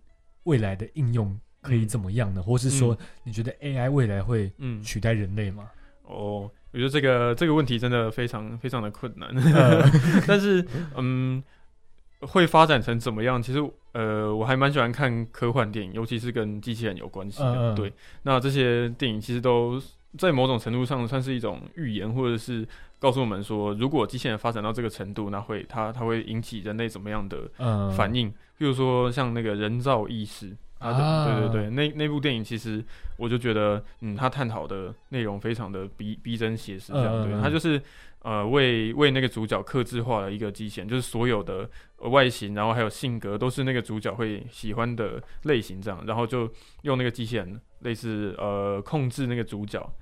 [0.44, 2.42] 未来的应用可以怎么样呢？
[2.42, 5.68] 或是说你觉得 AI 未来会嗯，取代人类吗？
[6.06, 9.82] 哦，我觉得这个这个问题真的非常非常的困难，呃
[10.28, 10.64] 但是
[10.96, 11.42] 嗯，
[12.20, 13.40] 会发展成怎么样？
[13.40, 13.58] 其实
[13.92, 17.74] 呃，我还蛮喜欢看科幻电影，尤其是跟机器人有关系的。
[17.74, 19.80] 对，那这些电影其实都
[20.18, 22.66] 在某种程度上算是一种预言，或者是
[22.98, 28.28] 告诉我们说，如果机器人发展到这个程度，那会它它会引起人类怎么样的嗯反应？
[28.58, 30.56] 比如说像那个人造意识。
[30.90, 32.84] 啊对对对，那那部电影其实
[33.16, 37.80] 我就觉得，嗯，他探讨的内容非常的逼逼真写实，这样、对，他就是
[38.20, 41.68] 呃为为那个主角刻制化了一个机器人，就是所有的、
[41.98, 46.50] 呃外形，然后还有性格都是那个主角会喜欢的类型，这样，然后就
[46.82, 49.92] 用那个机器人类似呃控制那个主角，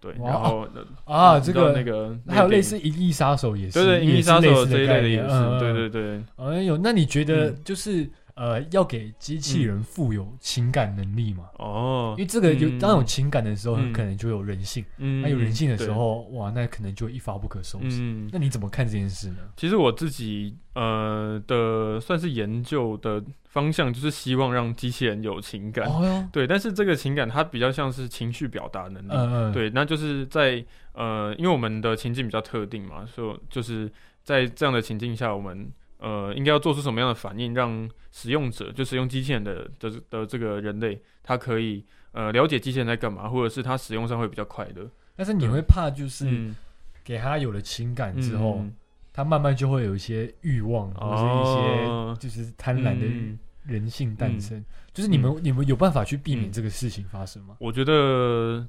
[0.00, 7.56] 对，然后呃啊，这个那个还有类似那《银翼杀手》也是，对对，银翼杀手这一类的也是，对对对，哎呦，那你觉得嗯。
[7.64, 11.46] 就是、呃，要给机器人富有情感能力嘛？
[11.58, 17.98] 哦因，为这个有嗯当有情感的时候，嗯可能就有人性；嗯那有人性的时候，哇，那可能就一发不可收拾。
[18.00, 19.38] 嗯，那你怎么看这件事呢？
[19.56, 25.88] 其实我自己呃的算是研究的方向，就是希望让机器人有情感。
[25.88, 29.10] 哦，对，但是这个情感它比较像是情绪表达能力。
[29.10, 33.90] 嗯嗯，，对，那就是在呃，因为我们的情境比较特定嘛，所以就是
[34.22, 44.90] 在这样的情境下，我们呃应该要做出什么样的反应，让使用者就使用机器人的的的这个人类，他可以呃了解机器人在干嘛，或者是他使用上会比较快乐。
[45.16, 46.54] 但是你会怕，就是嗯，
[47.02, 48.72] 给他有了情感之后，嗯
[49.12, 52.16] 他慢慢就会有一些欲望，或者是一哦。
[52.20, 54.64] 些就是贪婪的嗯人性诞生。
[54.94, 57.56] 就是你们、你们有办法去避免这个事情发生吗？
[57.58, 58.64] 我觉得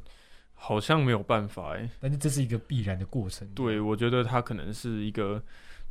[0.55, 3.47] 好像没有办法哎、但是这是一个必然的过程。
[3.53, 5.41] 对，我觉得它可能是一个，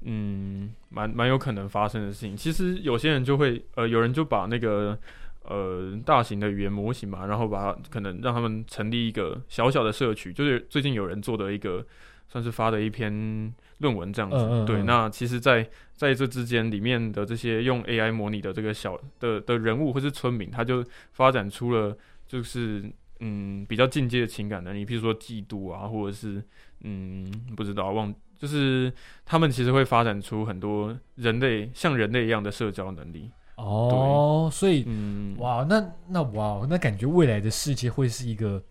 [0.03, 2.37] 嗯，蛮蛮有可能发生的事情。
[2.37, 4.99] 其实有些人就会，呃，有人就把那个
[5.43, 11.85] 呃大型的语言模型嘛，然后把它可能让他们成立一个小小的社区，就是最近有人做的一个，
[12.29, 14.37] 算是发的一篇论文这样子。
[14.67, 22.85] 对，嗯嗯嗯那其实在，在这之间里面的这些用 AI 模拟的这个小的的人物或是村民，他就发展出了就是
[23.21, 26.43] 嗯比较进阶的情感能力，譬如说嫉妒啊，或者是
[26.83, 28.93] 嗯不知道忘，就是
[29.27, 33.31] 他们其实会发展出很多人类像人类一样的社交能力。
[33.57, 38.63] 哦，所以嗯，哇，那那哇，那感觉未来的世界会是一个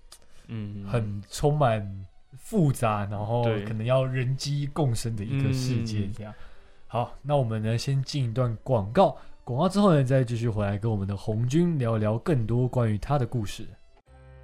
[0.48, 1.86] 嗯，很充满
[2.38, 6.34] 复杂，然后对可能要人机共生的一个世界嗯这样。
[6.88, 13.68] 好，那我们呢先进一段广告，广告之后呢再继续回来跟我们的红军聊聊更多关于他的故事。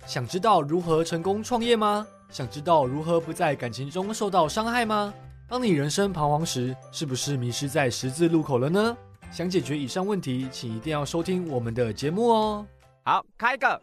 [0.05, 2.05] 想知道如何成功创业吗？
[2.33, 5.13] 想知道如何不在感情中受到伤害吗？
[5.47, 8.97] 当你人生彷徨时，是不是迷失在十字路口了呢？
[9.31, 12.65] 想解决以上问题，请一定要收听我们的节目哦。
[13.03, 13.79] 好，开个。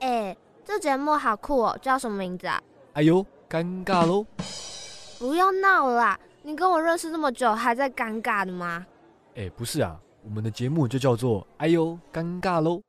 [0.00, 2.60] 哎，这节目好酷哦，叫什么名字啊？
[2.94, 4.26] 哎呦，尴尬喽！
[5.20, 6.18] 不要闹啦！
[6.42, 8.84] 你跟我认识这么久，还在尴尬的吗？
[9.36, 12.82] 哎，不是啊，我们的节目就叫做“哎呦，尴尬喽”。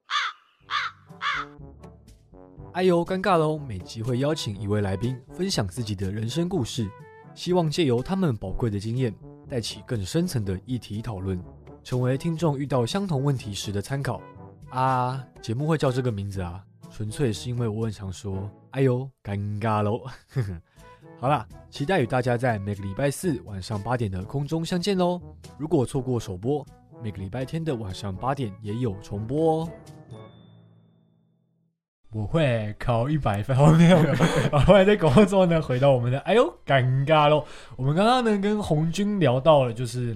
[2.74, 3.58] 哎呦，尴尬喽！
[3.58, 6.90] 每集会邀请一位来宾分享自己的人生故事，
[7.36, 9.14] 希望借由他们宝贵的经验，
[9.50, 11.38] 带起更深层的议题讨论，
[11.84, 14.22] 成为听众遇到相同问题时的参考。
[14.70, 20.02] 啊，节目会叫这个名字啊，纯粹是因为我很常说“哎呦，尴尬喽”。
[21.20, 25.22] 好啦，期待与大家在每个礼拜四晚上八点的空中相见喽！
[25.58, 26.66] 如果错过首播，
[27.04, 29.70] 每个礼拜天的晚上八点也有重播哦。
[32.14, 33.98] 我会考一百分，后面有。
[34.66, 37.46] 后来在广告之后呢，回到我们的哎呦尴尬喽。
[37.78, 40.16] 我们刚刚呢跟红军聊到了，就是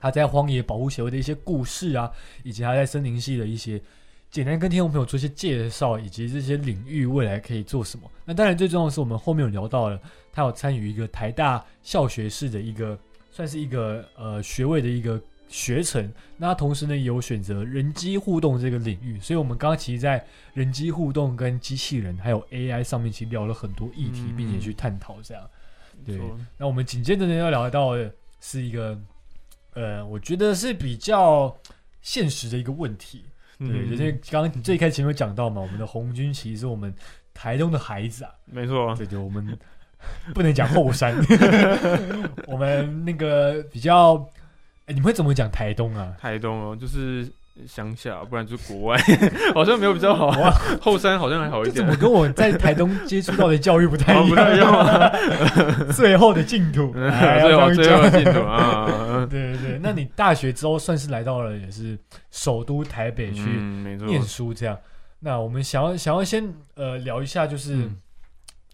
[0.00, 2.08] 他在荒野保护协会的一些故事啊，
[2.44, 3.80] 以及他在森林系的一些
[4.30, 8.08] 简单跟听众朋友做一些介绍，以及这些领域未来可以做什么。
[8.24, 10.00] 那当然最重要的是，我们后面有聊到了，
[10.32, 12.96] 他有参与一个台大校学士的一个，
[13.32, 16.12] 算是一个呃学位的一个学程。
[16.36, 25.42] 那同时呢也有选择人机互动这个领域，所以我们刚刚其实，在人机互动跟机器人还有 AI 上面，其实聊了很多议题，嗯并且去探讨这样。
[26.04, 26.20] 对
[26.58, 29.00] 那我们紧接着呢要聊到的是一个，
[29.72, 31.56] 呃，我觉得是比较
[32.02, 33.24] 现实的一个问题。
[33.58, 36.94] 对，嗯就是刚刚你最开始有讲到嘛，我们的红军其实是我们
[37.32, 39.58] 台东的孩子啊，没错，对对，我们
[40.34, 41.16] 不能讲后山，
[42.46, 44.28] 我们那个比较，
[44.86, 46.14] 哎，你们会怎么讲台东啊？
[46.20, 47.26] 台东哦，就是
[47.66, 49.00] 乡下，不然就是国外，
[49.54, 50.50] 好像没有比较好啊。
[50.80, 55.10] 后山好像还好一点这怎么，跟我在台东接触到的教育不太一哦不太一样啊？
[55.92, 61.98] 最后的净土， 哎最后最后净土啊，对对对，那你大学之后算是来到了也是
[62.30, 63.40] 首都台北去
[64.06, 64.76] 念书这样。
[65.18, 67.96] 那我们想要想要先呃聊一下，就是嗯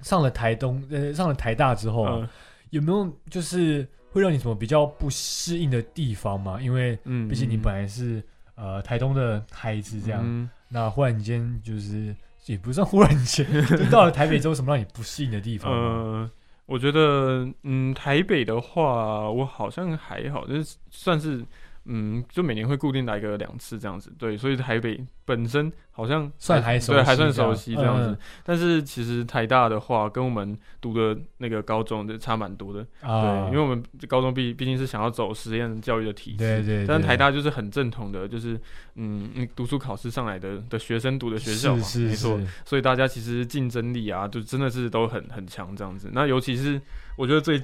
[0.02, 2.28] 上了台东呃上了台大之后啊、嗯
[2.70, 6.58] 有没有就是会让你什么比较不适应的地方吗？
[6.60, 8.22] 因为嗯，毕竟你本来是
[8.54, 12.14] 呃台东的孩子这样，嗯那忽然间就是
[12.46, 13.46] 也不算忽然间，
[13.76, 15.78] 就到了台北之后，什么让你不适应的地方吗？
[15.78, 16.30] 呃，
[16.66, 21.44] 我觉得，嗯，台北的话，我好像还好，就是算是，
[21.84, 28.00] 嗯，就每年会固定来个两次这样子，对，所以台北本身好像算还熟悉对，还算熟悉这样。
[28.00, 28.08] 子。
[28.10, 28.18] 嗯。
[28.44, 36.86] 但是其实台大的话，跟我们读的那个高中的差蛮多的，啊，对，因为我们高中毕毕竟是想要走实验教育的体制，对对，对。
[36.86, 38.54] 但是台大就是很正统的，就是
[38.94, 46.10] 嗯，嗯读书考试上来的的学生读的学校嘛，是是没错，所以大家其实竞争力啊，就真的是都很很强这样子。
[46.12, 46.80] 那尤其是
[47.16, 47.60] 我觉得最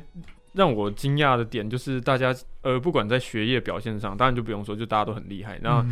[0.52, 5.58] 让我惊讶的点就是大家呃，不管在学业表现上，当然就不用说，就大家都很厉害。
[5.62, 5.84] 那、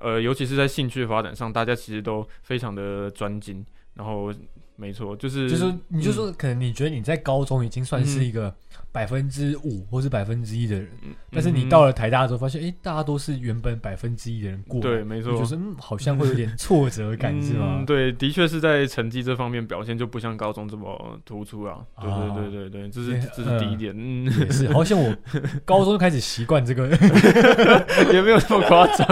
[0.00, 3.64] 呃，尤其是在兴趣发展上，大家其实都非常的专精。
[3.94, 4.32] 然后
[4.76, 8.54] 没错，就是就是，你就嗯说，可能你觉得你在高中已经算是一个
[8.90, 17.84] 百分之五或是百分之一的人，嗯但是你到了台大之后，发现，哎，大家都是原本百分之一的人过，对，没错，就是嗯，好像会有点挫折感， 是吗嗯？？
[17.84, 21.84] 对，的确是在成绩这方面表现就不像高中这么突出啊。
[22.00, 23.94] 对啊对对对对，这是对这是第一点。
[23.94, 25.14] 嗯，也是，好像我
[25.66, 26.88] 高中就开始习惯这个，
[28.14, 29.06] 也没有那么夸张。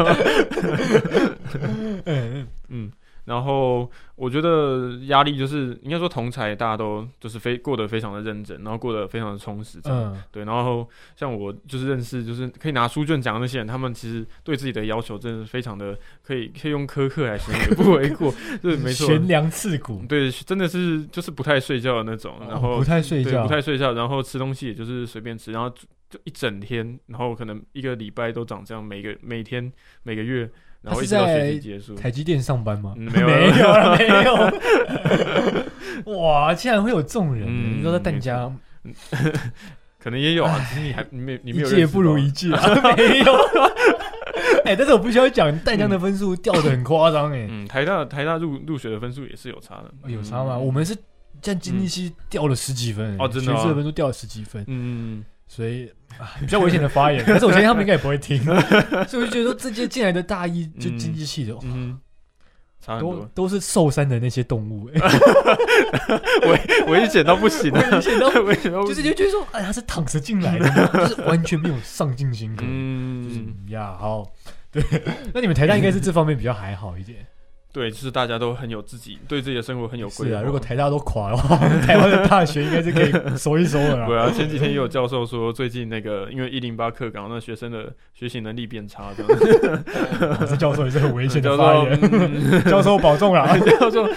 [1.55, 2.91] 嗯嗯嗯，
[3.29, 10.15] 然后我觉得压力就是应该说同才大家都就是非过得非常的认真，然后过得非常的充实，这样。
[10.15, 29.71] 嗯，对，然后像我就是认识，就是可以拿书卷奖的那些人，他们其实对自己的要求真的非常的可以可以用苛刻来形容，也不为过， 对，没错，悬梁刺股，对，真的是就是不太睡觉的那种，然后哦不太睡，觉，不太睡觉，然后吃东西也就是随便吃，然后就就一整天，然后可能一个礼拜都长这样，每个每天
[30.03, 30.51] 每个月，
[30.83, 31.95] 然后他是一直到学在期结束。
[31.95, 32.95] 台积电上班吗？
[32.97, 34.07] 嗯 没有没有，没
[36.07, 36.17] 有。
[36.21, 37.47] 哇，竟然会有这种人！
[37.49, 38.57] 嗯你说在淡江，
[39.99, 42.53] 可能也有啊，只是你还你没你没一有届不如一届。
[42.53, 43.35] 啊，没有。
[44.65, 50.55] 哎，但是我不需要讲，淡江的分数掉的很夸张哎，嗯，台大台大入入学的分数也是有差的，有差吗？
[50.57, 50.97] 嗯我们是
[51.43, 54.65] 像经济系掉了十几分，哦真的吗学测分数掉了十几分。
[54.69, 57.25] 嗯，所以啊 比较危险的发言。
[57.27, 58.39] 但是我相信他们应该也不会听，
[59.09, 61.99] 所以我就觉得说这些进来的大一就经济系的，哇嗯
[63.01, 65.01] 都，都是受伤的那些动物、欸，
[66.87, 72.71] 危险到不行啊，危险到危险到就是行，就觉得说，哎，他是躺着进来的，就是完全没有上进心可言。
[73.25, 74.25] 就是嗯，嗯呀，好，
[74.73, 74.83] 对，
[75.35, 77.19] 那你们台大应该是这方面比较还好一点。
[77.71, 80.31] 对，就是大家都很有自己对自己的生活很有规划。
[80.31, 81.57] 是啊，如果台大都垮的话，
[81.87, 84.07] 台湾的大学应该是可以收一收了。
[84.07, 90.57] 对啊，前几天也有教授说，最近那个因为一零八课纲，那学生的学习能力变差， 这样子。
[90.57, 93.57] 教授也是很危险的教授，嗯 教授保重啦。
[93.79, 94.09] 教授，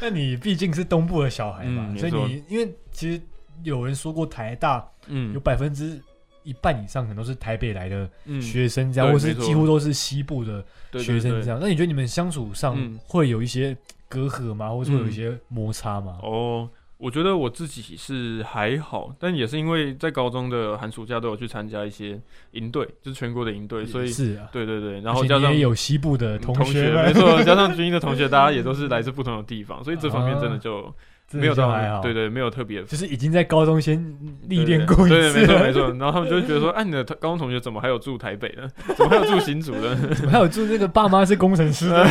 [0.00, 3.20] 那你毕竟是东部的小孩嘛，所以你因为其实
[3.64, 6.00] 有人说过台大嗯有嗯百分之
[6.48, 10.64] 一半以上可能都是台北来的嗯，学生这样，或是几乎都是西部的
[10.98, 11.58] 学生这样。
[11.60, 12.98] 那你觉得你们相处上嗯。
[13.06, 13.76] 会有一些
[14.08, 14.70] 隔阂吗？
[14.70, 16.18] 或者会有一嗯些摩擦吗？
[16.22, 22.18] 哦，我觉得我自己是还好，但也是因为在高中的寒暑假都有去参加一些
[22.52, 30.92] 营队，就是全国的营队，所以是啊，对对对，然后加上也有西部的同学们，没错，加上军医的同学，大家也都是来自不同的地方，所以这方面真的 就
[31.32, 33.98] 没有到就还好，对，对，没有特别就是已经在高中先
[34.44, 35.88] 历对练过一对，次，对没错没错。
[35.98, 38.66] 然后他们就会觉得说，哎、 你的高中同学怎么还有住台北的？
[38.96, 39.94] 怎么还有住新竹的？
[40.30, 42.02] 还有住那个爸妈是工程师的。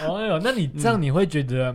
[0.00, 1.74] 哎呦，那你这样嗯你会觉得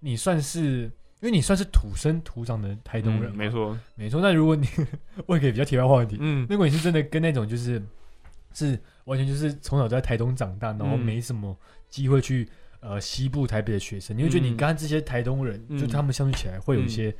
[0.00, 0.82] 你算是，
[1.20, 4.20] 因为你算是土生土长的台东人、嗯没，错，没错。
[4.20, 4.68] 那如果你
[5.26, 7.82] 问一个比较题外话问题，嗯如果你是真的跟那种就是
[8.52, 11.56] 是完全就是从小在台东长大，然后嗯没什么
[11.88, 12.46] 机会去
[12.84, 17.14] 呃西部台北的学生，你会觉得你嗯跟这些台东人，嗯就他们相处起来会有一些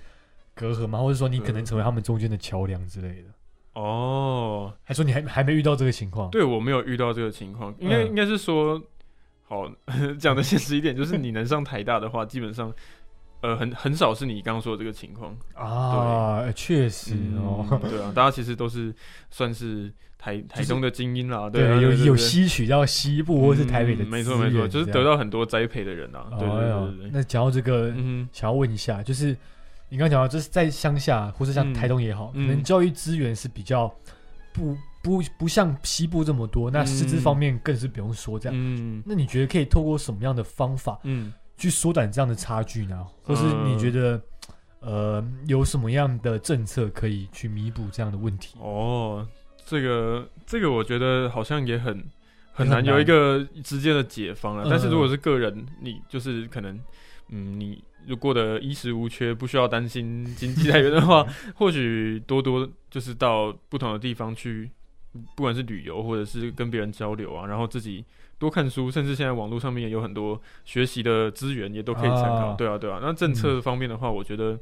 [0.55, 0.99] 隔阂吗？
[1.01, 3.31] 或者说你可能成为他们中间的桥梁之类的？
[3.73, 6.31] 哦，还说你还还没遇到这个情况？
[6.31, 8.81] 对我没有遇到这个情况，应该、嗯应该是说，
[9.43, 9.69] 好
[10.21, 12.73] 讲的现实一点，就是你能上台大的话，基本上。
[13.45, 18.91] 呃，很很少是你刚刚说的这个情况，啊，确实哦，嗯对啊，大家其实都是
[19.31, 29.37] 算是台台中的精英啦，对，啊，有有吸取到西部或是台北的嗯没错没错，就是得到很多栽培的人啊，对对对那讲到这个，嗯想要问一下，就是
[29.91, 33.95] 你刚刚讲到，就是在乡下或是像嗯台东也好，嗯可能教育资源是比较
[34.55, 38.59] 不不不像西部这么多，那师资嗯方面更是不用说这样。
[38.59, 39.03] 嗯。
[39.05, 43.07] 那你觉得可以透过什么样的方法嗯去缩短这样的差距呢？
[43.23, 44.21] 或是嗯你觉得
[44.81, 48.59] 呃有什么样的政策可以去弥补这样的问题？
[48.61, 49.27] 哦，
[49.65, 51.95] 这个这个我觉得好像也很
[52.53, 54.65] 很很难难有一个直接的解方了。
[54.65, 56.79] 嗯但是如果是个人，你就是可能
[57.29, 61.25] 嗯，你如过得衣食无缺，不需要担心经济来源的话，
[61.55, 64.71] 或许多多就是到不同的地方去，
[65.35, 68.05] 不管是旅游或者是跟别人交流啊，然后自己。
[68.45, 72.49] 多看书，甚至现在网络上面也有很多学习的资源，也都可以参考。
[72.49, 72.55] 啊。
[72.59, 72.99] 对啊，对啊。
[73.01, 74.59] 那政策方面的话，我觉得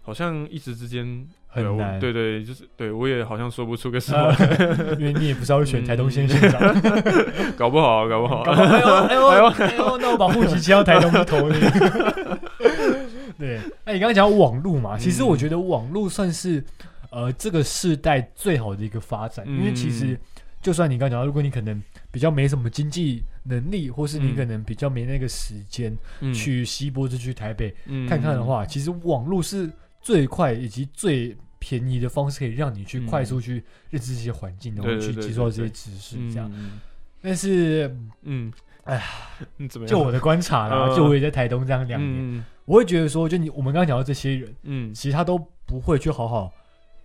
[0.00, 6.60] 好像一时之间很难，对对，就是对我也好像说不出个什么，呃因为你也不是要选台东县县长，
[7.58, 8.42] 搞不好，搞不好。
[8.42, 8.80] 搞不好哎
[9.14, 11.60] 呦 哎呦哎呦，那我把户籍迁到台东去投你。
[13.38, 16.64] 对，那你刚刚讲到网络嘛，其实嗯我觉得网络算是
[17.10, 20.18] 呃这个世代最好的一个发展，因为其实嗯
[20.66, 24.34] 就算你刚刚讲到，如果你可能比较没什么经济能力，或是你嗯。
[24.34, 26.34] 可能比较没那个时间嗯。
[26.34, 28.04] 去西波，就去台北嗯。
[28.08, 36.50] 看看的，话，其实网络是最快以及最便宜的方式，可以让你去嗯快速去认识这些环境，然后去接触到这些知识，嗯这样。
[36.52, 36.80] 嗯
[37.22, 38.52] 但是嗯，
[38.82, 39.02] 哎， 呀
[39.70, 39.86] 怎么样？
[39.86, 42.44] 就我的观察啦，呃就我也在台东这样两年，嗯。
[42.64, 46.52] 我会觉得说，就你我们刚刚讲到这些人，嗯，其实他都不会去好好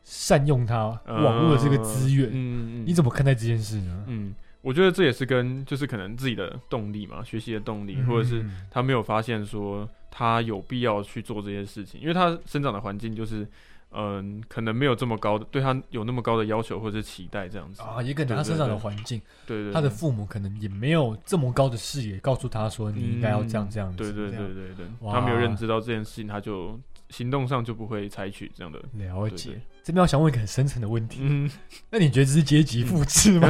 [0.04, 2.30] 善用他嗯网络的这个资源。
[2.30, 4.04] 嗯嗯，你怎么看待这件事呢？
[4.08, 13.48] 嗯，我觉得这也是跟就是可能自己的动力嘛，学习的动力，或者是嗯他没有发现说他有必要去做这些事情，因为他生长的环境就是。
[13.94, 17.82] 嗯，可能没有这么高的对他有那么高的要求或者是期待这样子。
[17.82, 23.98] 啊，也可能他生长的环境，对对，他的父母可能也没有这么高的视野，告诉他说你应该要这样嗯这样子。
[23.98, 26.80] 对对对对对，他没有认知到这件事情，他就
[27.12, 28.82] 行动上就不会采取这样的。
[28.94, 29.62] 了解。
[29.84, 31.50] 这边我想问一个很深层的问题，嗯，
[31.90, 33.48] 那你觉得这是阶级复制吗？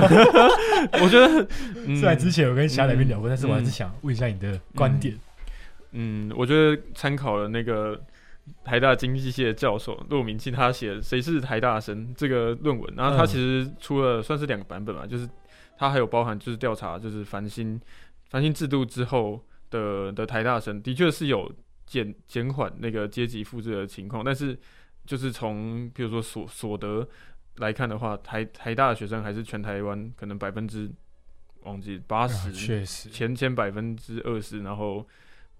[0.93, 1.47] 我觉得，
[1.85, 5.17] 嗯虽然之前有跟其他来宾聊过，但是我还是嗯想问一下你的观点。
[5.91, 8.01] 嗯，我觉得参考了那个
[8.63, 15.27] 台大经济系的教授陆明庆他写《谁是台大生》这个论文，然后他嗯其实出了算是两个版本嘛，就是
[15.77, 17.77] 他还有包含就是调查就是繁星
[18.29, 21.51] 繁星制度之后的的台大生，的确是有
[21.91, 24.57] 减减缓那个阶级复制的情况，但是
[25.05, 27.05] 就是从比如说所所得
[27.57, 30.89] 来看的话，台台大的学生还是全台湾可能百分之
[31.63, 35.05] 忘记八啊十、确实，前前百分之二十，然后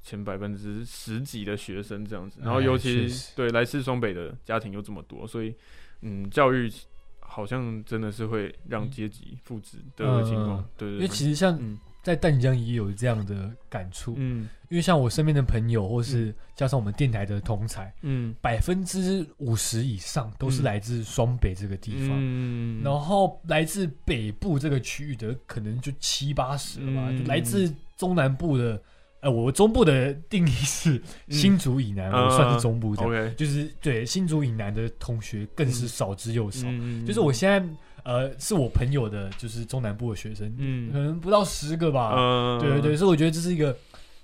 [0.01, 5.53] 前百分之十几的学生这样子，然后哎尤其对来自双北的家庭又这么多，所以
[5.99, 6.71] 嗯，教育
[7.19, 10.61] 好像真的是会让阶级复制的情况。
[10.61, 14.47] 嗯，对对对，因为其实像嗯在淡江也有这样的感触，嗯。
[14.69, 18.33] 因为像我身边的朋友，或是加上我们电台的同才，嗯。
[18.41, 20.63] 百分之五十以上都是嗯。
[20.63, 22.11] 来自双北这个地方。
[22.13, 27.19] 嗯，然后来自北部这个区域的可能就七八十了吧，嗯。
[27.19, 28.81] 就来自中南部的，
[29.19, 36.65] 呃，我中部的定义是新竹以南，嗯我算是中部这样，就是对新竹以南的同学更是少之又少。
[36.69, 37.05] 嗯。
[37.05, 37.59] 就是我现在
[38.03, 42.13] 呃是我朋友的，就是中南部的学生，嗯可嗯能不到十个吧。
[42.15, 43.75] 嗯对对对，所以我觉得这是一个，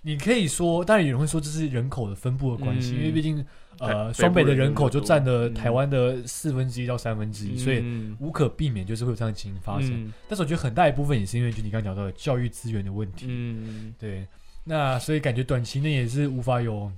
[0.01, 3.45] 你可以说，当然有人会说这是人口的分布的关系，嗯因为毕竟
[3.79, 9.91] 呃双北的人人口就占了嗯台湾的四分之一到三分之一，所以嗯无可避免就是会有这样的情形发生。
[10.05, 14.25] 嗯但是我觉得很大一部分也是因为就你刚刚讲到的教育资源的问题，嗯对，
[14.63, 16.91] 那所以感觉短期内也是无法有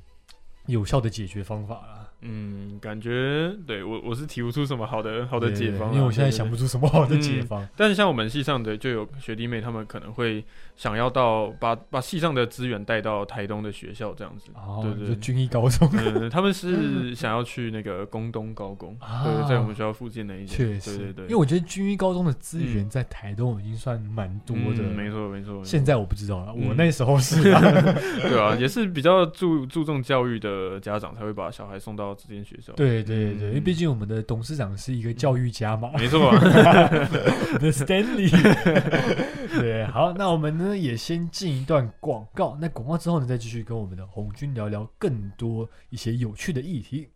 [0.68, 1.99] 有效的解决方法啦。
[2.22, 7.68] 嗯，感觉对我我是提不出什么好的好的解方啊，因为我现在想不出什么好的解嗯方。
[7.76, 10.44] 但是像我们系上的就有学弟妹，他们可能会
[10.76, 14.52] 想要到把把系上的资源带到台东的学校这样子。
[14.54, 19.24] 哦，对对就军医高中，嗯，他们是 想要去那个工东高工，啊。
[19.24, 20.58] 对，在我们学校附近的一些。
[20.58, 25.64] 确实，对对对，因为我觉得军医高中的资源嗯在台东已经算蛮多的，嗯没错没错。
[25.64, 26.68] 现在我不知道了，嗯。
[26.70, 27.50] 我那时候是。
[27.52, 27.62] 啊，
[28.22, 32.74] 对啊，也是比较注注重教育的家长才会把小孩送到这间学校。
[32.74, 36.40] 对对对，因为嗯毕竟我们的董事长是一个教育家嘛，没错啊。
[37.60, 38.30] 的 Stanley。
[39.60, 47.10] 对，好，那我们呢也先进一段广告，那广告之后呢，再继续跟我们的红军聊聊更多一些有趣的议题。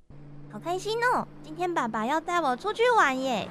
[0.52, 1.28] 好开心哦！
[1.44, 3.48] 今天爸爸要带我出去玩耶。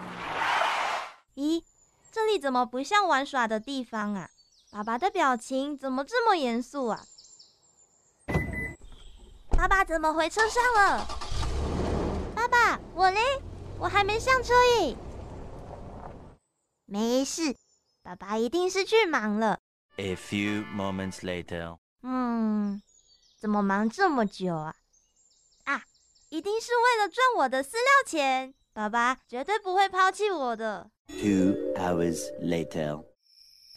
[1.34, 1.62] 咦，
[2.10, 4.28] 这里怎么不像玩耍的地方啊？
[4.70, 7.04] 爸爸的表情怎么这么严肃啊？
[9.50, 11.06] 爸爸怎么回车上了？
[12.52, 13.18] 爸爸，我嘞？
[13.78, 14.94] 我还没上车耶。
[16.84, 17.56] 没事，
[18.02, 19.58] 爸爸一定是去忙了。
[19.96, 21.78] A few moments later.
[22.02, 22.82] 嗯，
[23.40, 24.74] 怎么忙这么久啊？
[25.64, 25.82] 啊，
[26.28, 28.52] 一定是为了赚我的饲料钱。
[28.74, 30.90] 爸爸绝对不会抛弃我的。
[31.06, 33.02] Two hours later.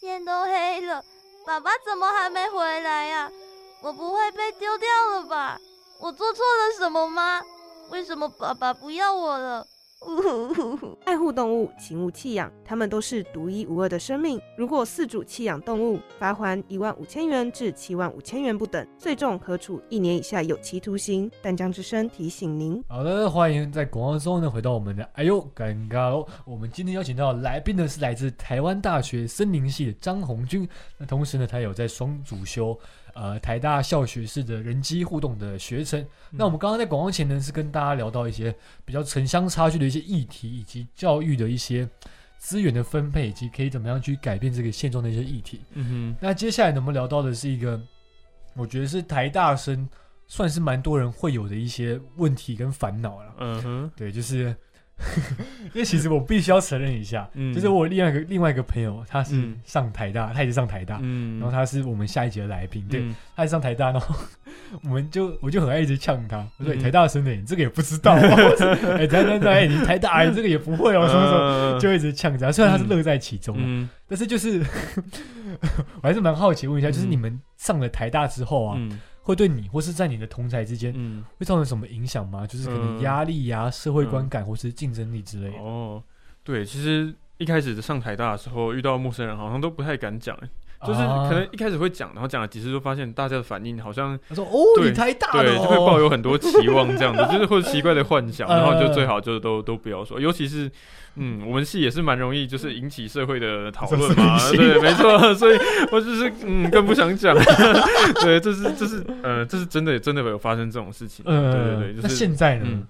[0.01, 1.01] 天都黑了，
[1.45, 3.31] 爸爸怎么还没回来呀、
[3.81, 5.57] 我不会被丢掉了吧？
[6.01, 7.41] 我做错了什么吗？
[7.91, 9.65] 为什么爸爸不要我了？
[11.05, 14.39] 爱护动物，请勿弃养，它们都是独一无二的生命。
[14.55, 21.31] 如果饲主弃养动物，罚款一万五千元至七万五千元不等，最重可处一年以下有期徒刑。
[21.41, 22.83] 淡江之声提醒您。
[22.87, 26.27] 好的，欢迎在广告之后呢，回到我们的哎呦尴尬喽。
[26.45, 30.69] 我们今天邀请到的来宾呢是来自台湾大学森林系的张红军，
[30.99, 32.77] 那同时呢，他有在双主修
[33.15, 36.05] 呃台大校学士的人机互动的学程。
[36.29, 38.53] 那我们刚刚在广告前呢，是跟大家聊到一些
[38.85, 41.89] 比较城乡差距的一些议题，以及教育的一些
[42.37, 45.61] 资源的分配，以及可以怎么样去改变这个现状的一些议题。
[45.73, 47.81] 嗯哼那接下来呢，我们聊到的是一个，
[48.53, 49.87] 我觉得是台大生
[50.27, 53.35] 算是蛮多人会有的一些问题跟烦恼了，。
[53.39, 54.55] 嗯哼，对，就是
[55.73, 57.53] 因为其实我必须要承认一下，嗯。
[57.53, 59.57] 就是我另外一个另外一个朋友，他是嗯。
[59.65, 63.15] 上台大，他也是上台大，嗯，然后他是我们下一节的来宾，对，嗯。
[63.35, 64.15] 他也上台大，然后
[64.83, 68.19] 我们就我就很爱一直呛他，我说、台大生的你这个也不知道、哦，
[68.97, 71.33] 哎、台大哎你台大哎这个也不会哦，什么什
[71.73, 71.79] 么。
[71.79, 73.89] 就一直呛他，虽然他是乐在其中啊，嗯。
[74.07, 74.63] 但是就是
[76.01, 82.45] 我还是蛮好奇问一下，就是嗯你们上了台大之后啊，嗯会对你或是在你的同才之间嗯会造成什么影响吗？
[82.45, 85.57] 就是可能嗯压力呀、社会观感或是竞争力之类的。
[85.57, 86.01] 哦，
[86.43, 90.37] 对，其实一开始上台大的时候遇到陌生人，好像都不太敢讲，
[90.85, 91.27] 就是啊。
[91.29, 100.71] 可能一开始会讲，然后讲了几次就发现大家的反应好像他说：“哦，对你太大的、对，哦，就会抱有很多期望这样子， 就是或者奇怪的幻想，呃然后就最好就都都不要说，尤其是。
[101.17, 105.57] 嗯，我们系也是蛮容易，就是引起社会的讨论嘛， 对，没错，所以
[105.89, 107.33] 我就是嗯，更不想讲，
[108.21, 112.65] 对，这是这是呃，这是真的真的有发生这种事情，呃，对对对，就那是现在呢？
[112.67, 112.83] 嗯，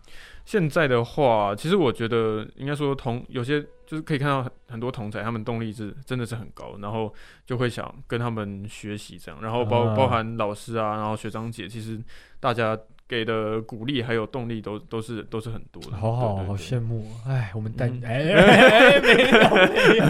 [0.43, 7.13] 现在的话，其实我觉得应该说同有些就是可以看到很很多同才，他们动力是真的是很高，然后
[7.45, 9.95] 就会想跟他们学习这样，然后包、啊。
[9.95, 11.99] 包含老师啊，然后学长姐，其实
[12.39, 12.77] 大家
[13.07, 17.29] 给的鼓励还有动力都都是都是很多的，好好好羡慕哦！
[17.29, 18.03] 哎，我们单嗯。
[18.03, 20.05] 哎没有没有，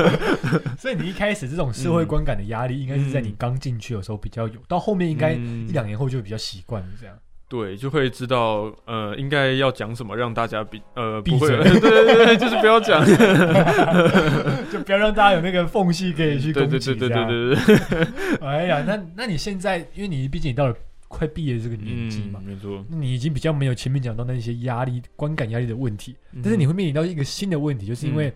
[0.79, 3.35] 所以你一开始这种社会观感的压力，应该是在你嗯。
[3.37, 5.67] 刚进去的时候比较有，到后面应该嗯。
[5.67, 7.15] 一两年后就比较习惯了这样。
[7.63, 11.57] 对，就会知道呃应该要讲什么，让大家比呃闭不会，嘴。
[11.79, 13.05] 对对对，就是不要讲，
[14.71, 16.93] 就不要让大家有那个缝隙可以去对攻击。
[16.93, 17.97] 对对对对对对
[18.37, 20.75] 对， 哎呀，那那你现在，因为你毕竟你到了
[21.07, 22.83] 快毕业的这个年纪嘛嗯，，没错。
[22.89, 28.33] 你已经比较没有前面讲到那些压力、观感压力的问题，但是你会面临到一个新的问题，就是因为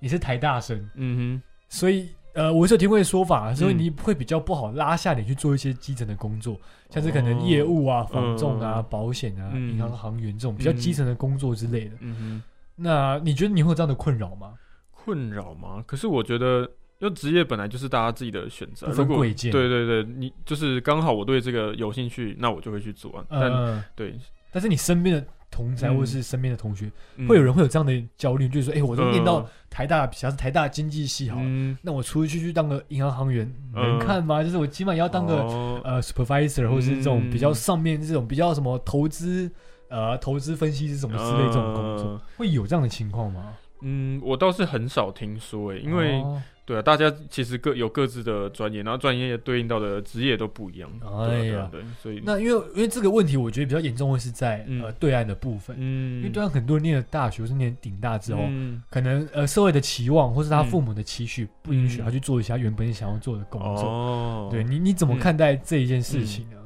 [0.00, 1.42] 你是台大生，嗯哼。
[1.68, 3.78] 所以呃，我是有听过说法，所以嗯。
[3.78, 6.54] 你会比较不好拉下脸去做一些基层的工作，
[6.90, 9.72] 像是可能业务啊、房仲啊、嗯保险啊、嗯。
[9.72, 11.92] 银行行员这种比较基层的工作之类的。
[12.00, 12.14] 嗯。
[12.14, 12.42] 哼，
[12.76, 14.52] 那你觉得你会有这样的困扰吗？
[14.90, 15.82] 困扰吗？
[15.86, 16.60] 可是我觉得，
[16.98, 19.50] 因为职业本来就是大家自己的选择，如果贵贱。
[19.50, 23.24] 对对对，你就是刚好我对这个有兴趣，那我就会去做。
[23.30, 24.14] 嗯，对，
[24.52, 25.96] 但是你身边的同才嗯。
[25.96, 27.26] 或是身边的同学，嗯。
[27.28, 29.46] 会有人会有这样的焦虑，就是说，哎，我都念到嗯。
[29.70, 34.42] 台大，假如是台大经济系好了，嗯，那我出去去当个银行行员能嗯看吗？
[34.42, 35.80] 就是我起码也要当个哦。
[35.84, 39.50] 呃 supervisor 或是这种嗯比较上面这种比较什么投资
[39.88, 43.52] 呃投资分析师什么之类这种工作，呃会有这样的情况吗？
[43.80, 46.42] 嗯，我倒是很少听说诶，因为、哦。
[46.66, 50.90] 对啊，大家其实各有各自的专业，然后专业对应到的职业都不一样。
[51.00, 51.60] 哎对啊对呀。
[51.60, 54.82] 啊对，所以那因为因为这个问题，我觉得比较严重会是在、嗯。
[54.82, 58.82] 呃对岸的部分，嗯，因为对岸很多人念了大学或是念顶大之后，嗯。
[58.90, 63.84] 可能呃社会的期望或是他嗯父母的期许不允许嗯他去做一下原本想要做的工作。
[63.84, 65.20] 哦，对你你怎么嗯。
[65.20, 66.56] 看待这一件事情呢？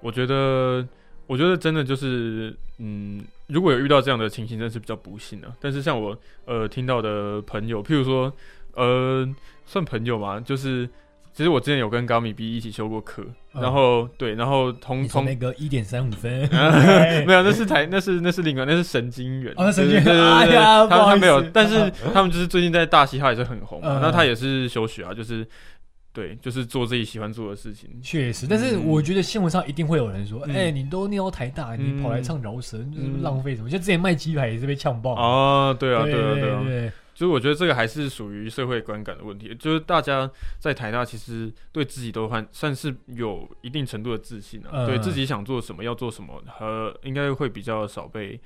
[0.00, 0.82] 我觉得，
[1.26, 8.32] 我觉得真的就是，嗯，如果有遇到这样的情形，真的是比较不幸的、但是像我呃听到的朋友，譬如说，
[8.74, 9.26] 呃，
[9.64, 10.88] 算朋友嘛，就是
[11.32, 13.62] 其实我之前有跟高米 B 一起修过课，嗯。
[13.62, 16.30] 然后对，然后同从那个一点三五分，
[17.26, 19.54] 没有，那是台， 那是那是另外，那是神经元。
[19.56, 20.04] 哦神经元。
[20.04, 24.00] 他他没有，但是 他们就是最近在大嘻哈也是很红嘛，嗯。
[24.02, 25.46] 那他也是休学啊，就是
[26.12, 27.88] 对，就是做自己喜欢做的事情。
[28.02, 35.14] 确实，但是嗯我觉得新闻上一定会有人说：“嗯哎、你都念到台大，你嗯跑来唱饶舌，就是嗯浪费什么？”像之前卖鸡排也是被呛爆。
[35.14, 48.38] 啊，对啊，对对啊，对对啊，对，就是我觉得这个还是属于社会观感的问题，就是大家在台大其实对自己都还算是有一定程度的自信啊，嗯对自己想做什么要做什么，和应该会比较少被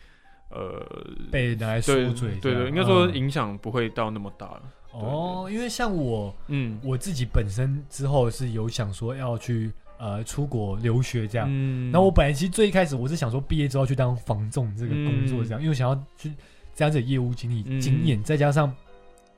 [0.50, 0.86] 呃
[1.32, 2.30] 被拿来说对嘴。
[2.40, 4.62] 对对，应该说嗯影响不会到那么大了。
[5.00, 6.78] 哦，因为像我嗯。
[6.82, 11.46] 我自己本身之后是有想说要去呃出国留学这样。
[11.50, 11.90] 嗯。
[11.92, 16.32] 然后我本来其实最一开始我是想说毕业之后去当房仲这个工作这样，因为想要去
[16.74, 18.74] 这样子的业务经历嗯经验，再加上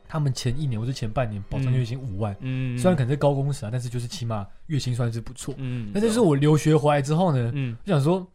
[0.09, 2.77] 他们前一年或是前半年保障月薪五万，嗯。
[2.79, 5.55] 虽然可能是高工时啊，但是就是起码月薪算是不错。
[5.59, 7.77] 嗯，那这是我留学回来之后呢，嗯。
[7.85, 8.27] 就想说，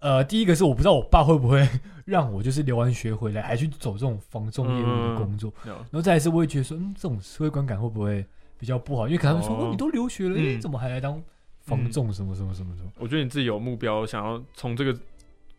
[0.00, 1.66] 呃，第一个是我不知道我爸会不会
[2.04, 8.24] 让我就是留完学回来还去走这种防重业务的工作，有然后再一次我也觉得说，嗯，这种社会观感会不会
[8.58, 9.06] 比较不好？
[9.06, 11.22] 因为可能他们说，哦哦，你都留学了，你、嗯怎么还来当
[11.60, 12.90] 防重什么什么什么什么？
[12.98, 14.98] 我觉得你自己有目标，想要从这个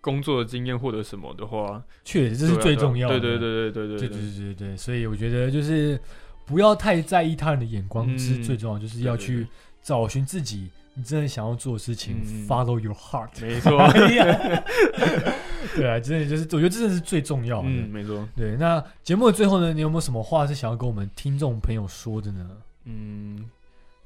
[0.01, 3.19] 工作的经验获得什么的话，确实这是最重要的。
[3.19, 5.99] 对对对对对对对对对对对，所以我觉得就是
[6.47, 9.45] 不要太在意他人的眼光，嗯是最重要，就是要去
[9.83, 13.29] 找寻自己你真的想要做的事情、嗯 f o l l o w your heart。
[13.41, 13.71] 没错，
[15.75, 17.67] 对啊，真的就是，我觉得这真的是最重要的。
[17.69, 22.49] 嗯，没错，对，那节目的最后呢，你有没有什么话是想要跟我们听众朋友说的呢？
[22.85, 23.49] 嗯。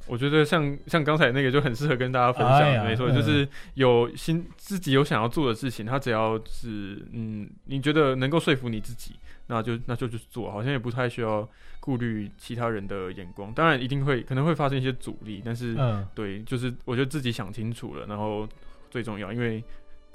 [0.07, 9.15] 我觉得像像刚才那个就很适合跟大家分享，哎没错，嗯就是有心自己有想要做的事情，他只要是嗯，你觉得能够说服你自己，
[9.47, 11.47] 那就那就去做，好像也不太需要
[11.79, 13.53] 顾虑其他人的眼光。
[13.53, 18.47] 当然一定会可能会发生一些阻力，但是、嗯，对，就是我觉得自己想清楚了，然后
[18.89, 19.63] 最重要，因为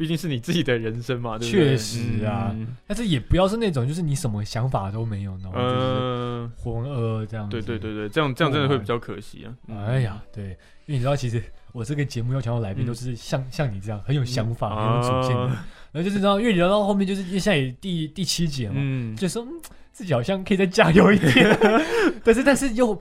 [0.01, 1.77] 毕竟是你自己的人生嘛，对不对？
[1.77, 2.75] 确实啊嗯。
[2.87, 7.51] 但是也不要是那种就是你什么想法都没有，然后就是嗯，浑噩这样子。
[7.51, 9.53] 对对对对，这样这样真的会比较可惜啊。
[9.69, 9.85] 嗯。
[9.85, 10.45] 哎呀，对，
[10.87, 11.43] 因为你知道，其实
[11.73, 12.87] 我这个节目要请到来宾嗯。
[12.87, 15.03] 都是像、像你这样很有想法、嗯。
[15.03, 15.67] 很有主见的，啊。
[15.93, 19.51] 然后就是知道，因为聊到后面就是因为现在也第第七节嘛，嗯，就说、嗯、
[19.93, 21.59] 自己好像可以再加油一点，
[22.25, 22.95] 但是但是又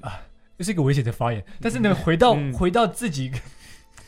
[0.00, 0.20] 啊，
[0.58, 1.44] 又是一个危险的发言。
[1.60, 2.52] 但是呢，回到、嗯。
[2.52, 3.32] 回到自己，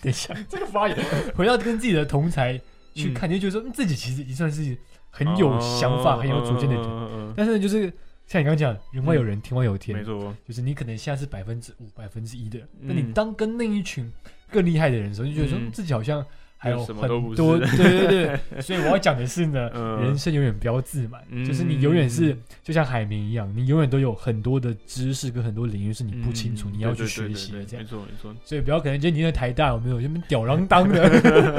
[0.03, 0.97] 等一下这个发言，
[1.35, 2.57] 回到跟自己的同才
[2.95, 3.15] 去嗯。
[3.15, 4.77] 看，就觉得说、嗯自己其实已经算是
[5.11, 7.35] 很有想法、哦很有主见的人。
[7.37, 7.93] 但是呢，就是
[8.27, 14.11] 像你刚刚讲，人外有人，天外有天，嗯没错，就是你可能现在是百分之五、百分之一的人，那、嗯你当跟那一群
[14.51, 16.25] 更厉害的人的时候，就觉得说、自己好像
[16.61, 16.95] 还有很
[17.37, 18.61] 多，对对对。
[18.61, 27.87] 所以我要讲的是呢， 嗯人生永远不要自满，嗯就是你永远是就像海绵一样，你永远都有很多的知识跟很多领域是你不清楚，嗯你要去学习的这样。
[27.87, 31.09] 错没错，所以不要可能觉得你在台大有没有什么吊郎当的，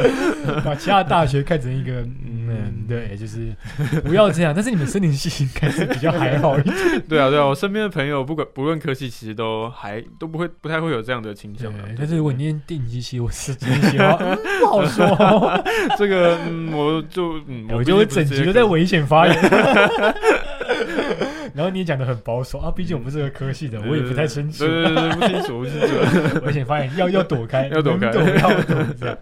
[0.64, 3.56] 把其他大学看成一个嗯，对，就是
[4.04, 4.54] 不要这样。
[4.54, 6.76] 但是你们森林系应该是比较还好一点。
[7.08, 11.86] 对啊对啊，我身边的朋友不管不论科系，其实都还都不会不太会有这样的倾向啊。
[11.98, 15.64] 但是如果你念电机系，我是真喜欢，嗯不好说。
[15.98, 19.36] 这个嗯，我就嗯，我就会整集都在危险发言。
[21.54, 24.66] 然后你也讲的很保守啊，毕竟我们是个科系的，我也不太清楚。
[24.66, 25.88] 对对对，不清楚，不清楚。
[26.46, 28.24] 危险发言要要躲开，要躲开要躲
[29.02, 29.18] 开。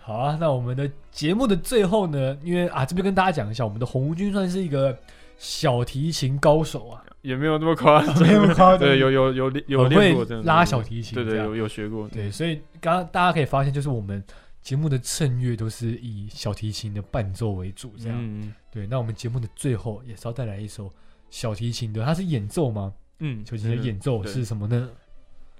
[0.00, 4.96] 好啊，那我们的节目的最后呢，因为啊这边跟大家讲一下，我们的红军算是一个
[5.36, 14.22] 小提琴高手啊，也没有那么夸张，没有夸张对，有有有有练过，拉小提琴，对对，有有学过，对，所以刚刚大家可以发现，就是我们
[14.64, 18.16] 节目的衬乐都是以小提琴的伴奏为主，这样。
[18.18, 20.90] 嗯对，那我们节目的最后也是要带来一首
[21.28, 22.94] 小提琴的，它是演奏吗？
[23.18, 24.90] 嗯，小提琴的演奏是什么呢？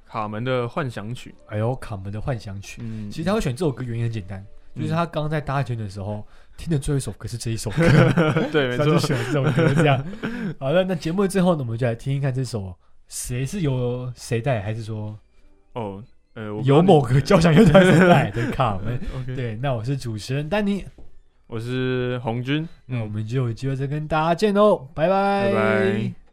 [0.07, 2.81] 卡门的幻想曲，哎呦，卡门的幻想曲。
[2.83, 4.43] 嗯，其实他会选这首歌原因很简单，
[4.75, 6.27] 就是他刚在搭圈的时候
[6.57, 7.87] 听的最后一首歌是这一首歌，
[8.51, 10.03] 对，没他就错，选这首歌这样。
[10.59, 12.75] 好了，那节目的最后呢，我们就来听一看这首，
[13.07, 15.19] 谁是由谁带，还是说
[15.75, 16.03] 哦，
[16.35, 19.01] 呃，我不知道由某个交响乐团所来的卡门
[19.35, 20.85] 对，那我是主持人丹尼，
[21.47, 26.24] 我是红军，那我们就有机会再跟大家见喽，拜拜，拜拜。